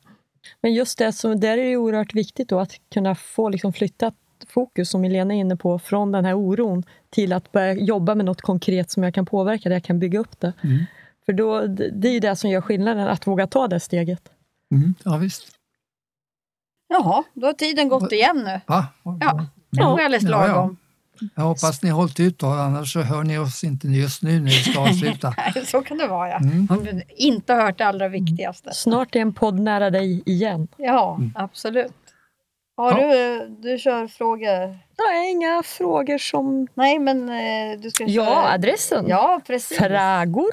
Men 0.61 0.73
just 0.73 0.97
det, 0.97 1.13
så 1.13 1.33
där 1.33 1.57
är 1.57 1.63
det 1.63 1.69
ju 1.69 1.77
oerhört 1.77 2.13
viktigt 2.13 2.49
då 2.49 2.59
att 2.59 2.71
kunna 2.93 3.15
få 3.15 3.49
liksom 3.49 3.73
flytta 3.73 4.11
fokus, 4.47 4.89
som 4.89 5.03
Helena 5.03 5.33
är 5.33 5.37
inne 5.37 5.55
på, 5.55 5.79
från 5.79 6.11
den 6.11 6.25
här 6.25 6.33
oron 6.33 6.83
till 7.09 7.33
att 7.33 7.51
börja 7.51 7.73
jobba 7.73 8.15
med 8.15 8.25
något 8.25 8.41
konkret 8.41 8.91
som 8.91 9.03
jag 9.03 9.13
kan 9.13 9.25
påverka, 9.25 9.69
där 9.69 9.75
jag 9.75 9.83
kan 9.83 9.99
bygga 9.99 10.19
upp 10.19 10.39
det. 10.39 10.53
Mm. 10.63 10.85
För 11.25 11.33
då, 11.33 11.61
det 11.67 11.89
det 11.89 12.07
är 12.07 12.13
ju 12.13 12.19
det 12.19 12.35
som 12.35 12.49
gör 12.49 12.61
skillnaden, 12.61 13.07
att 13.07 13.27
våga 13.27 13.47
ta 13.47 13.67
det 13.67 13.79
steget. 13.79 14.31
Mm, 14.71 14.95
ja, 15.03 15.17
visst. 15.17 15.47
Jaha, 16.87 17.23
då 17.33 17.47
har 17.47 17.53
tiden 17.53 17.89
gått 17.89 18.11
igen 18.11 18.37
nu. 18.37 18.61
Va? 18.67 18.87
Ja, 19.03 19.45
kanske 19.77 20.05
alldeles 20.05 20.23
Ja, 20.23 20.47
ja. 20.47 20.47
lagom. 20.47 20.77
Jag 21.35 21.43
hoppas 21.43 21.83
ni 21.83 21.89
har 21.89 21.97
hållit 21.97 22.19
ut 22.19 22.39
då, 22.39 22.47
annars 22.47 22.93
så 22.93 23.01
hör 23.01 23.23
ni 23.23 23.37
oss 23.37 23.63
inte 23.63 23.87
just 23.87 24.23
nu 24.23 24.39
när 24.39 24.45
vi 24.45 24.51
ska 24.51 24.79
avsluta. 24.79 25.35
Så 25.65 25.81
kan 25.81 25.97
det 25.97 26.07
vara 26.07 26.29
ja. 26.29 26.37
Mm. 26.37 26.67
Om 26.69 26.83
du 26.83 27.01
inte 27.15 27.53
hört 27.53 27.77
det 27.77 27.85
allra 27.85 28.07
viktigaste. 28.07 28.73
Snart 28.73 29.15
är 29.15 29.19
en 29.19 29.33
podd 29.33 29.59
nära 29.59 29.89
dig 29.89 30.23
igen. 30.25 30.67
Ja, 30.77 31.19
absolut. 31.35 31.91
Har 32.77 33.01
Ja. 33.01 33.07
du, 33.13 33.47
du 33.59 33.77
kör 33.77 34.07
frågor? 34.07 34.67
Nej, 35.07 35.31
inga 35.31 35.63
frågor 35.65 36.17
som... 36.17 36.67
Nej, 36.73 36.99
men 36.99 37.29
eh, 37.29 37.79
du 37.81 37.89
ska 37.91 38.03
Ja, 38.05 38.25
köra... 38.25 38.51
adressen. 38.51 39.05
Ja, 39.07 39.41
precis. 39.47 39.77
Fragor 39.77 40.49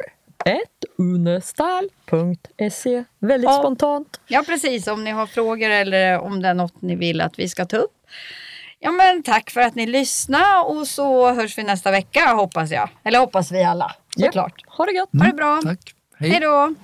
unestal.se. 0.98 3.04
Väldigt 3.18 3.50
Ja. 3.50 3.58
spontant. 3.58 4.20
Ja, 4.26 4.42
precis. 4.46 4.86
Om 4.86 5.04
ni 5.04 5.10
har 5.10 5.26
frågor 5.26 5.70
eller 5.70 6.18
om 6.18 6.42
det 6.42 6.48
är 6.48 6.54
något 6.54 6.82
ni 6.82 6.96
vill 6.96 7.20
att 7.20 7.38
vi 7.38 7.48
ska 7.48 7.66
ta 7.66 7.76
upp. 7.76 7.94
Ja, 8.80 8.90
men 8.90 9.22
tack 9.22 9.50
för 9.50 9.60
att 9.60 9.74
ni 9.74 9.86
lyssnade 9.86 10.58
och 10.58 10.86
så 10.86 11.32
hörs 11.32 11.58
vi 11.58 11.62
nästa 11.62 11.90
vecka 11.90 12.34
hoppas 12.34 12.70
jag. 12.70 12.88
Eller 13.04 13.18
hoppas 13.18 13.52
vi 13.52 13.64
alla 13.64 13.94
såklart. 14.16 14.54
Ja. 14.66 14.72
Ha 14.76 14.86
det 14.86 14.92
gott. 14.92 15.14
Mm. 15.14 15.26
Ha 15.26 15.32
det 15.32 15.42
mm, 15.42 15.62
bra. 15.62 15.70
Tack. 15.70 15.94
Hej. 16.18 16.40
Då. 16.40 16.74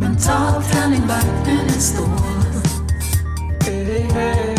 Mental 0.00 0.62
träning, 0.62 1.06
vagnen 1.06 1.66
är 1.66 1.80
stor. 1.80 2.08
Hey, 3.64 4.00
hey. 4.00 4.57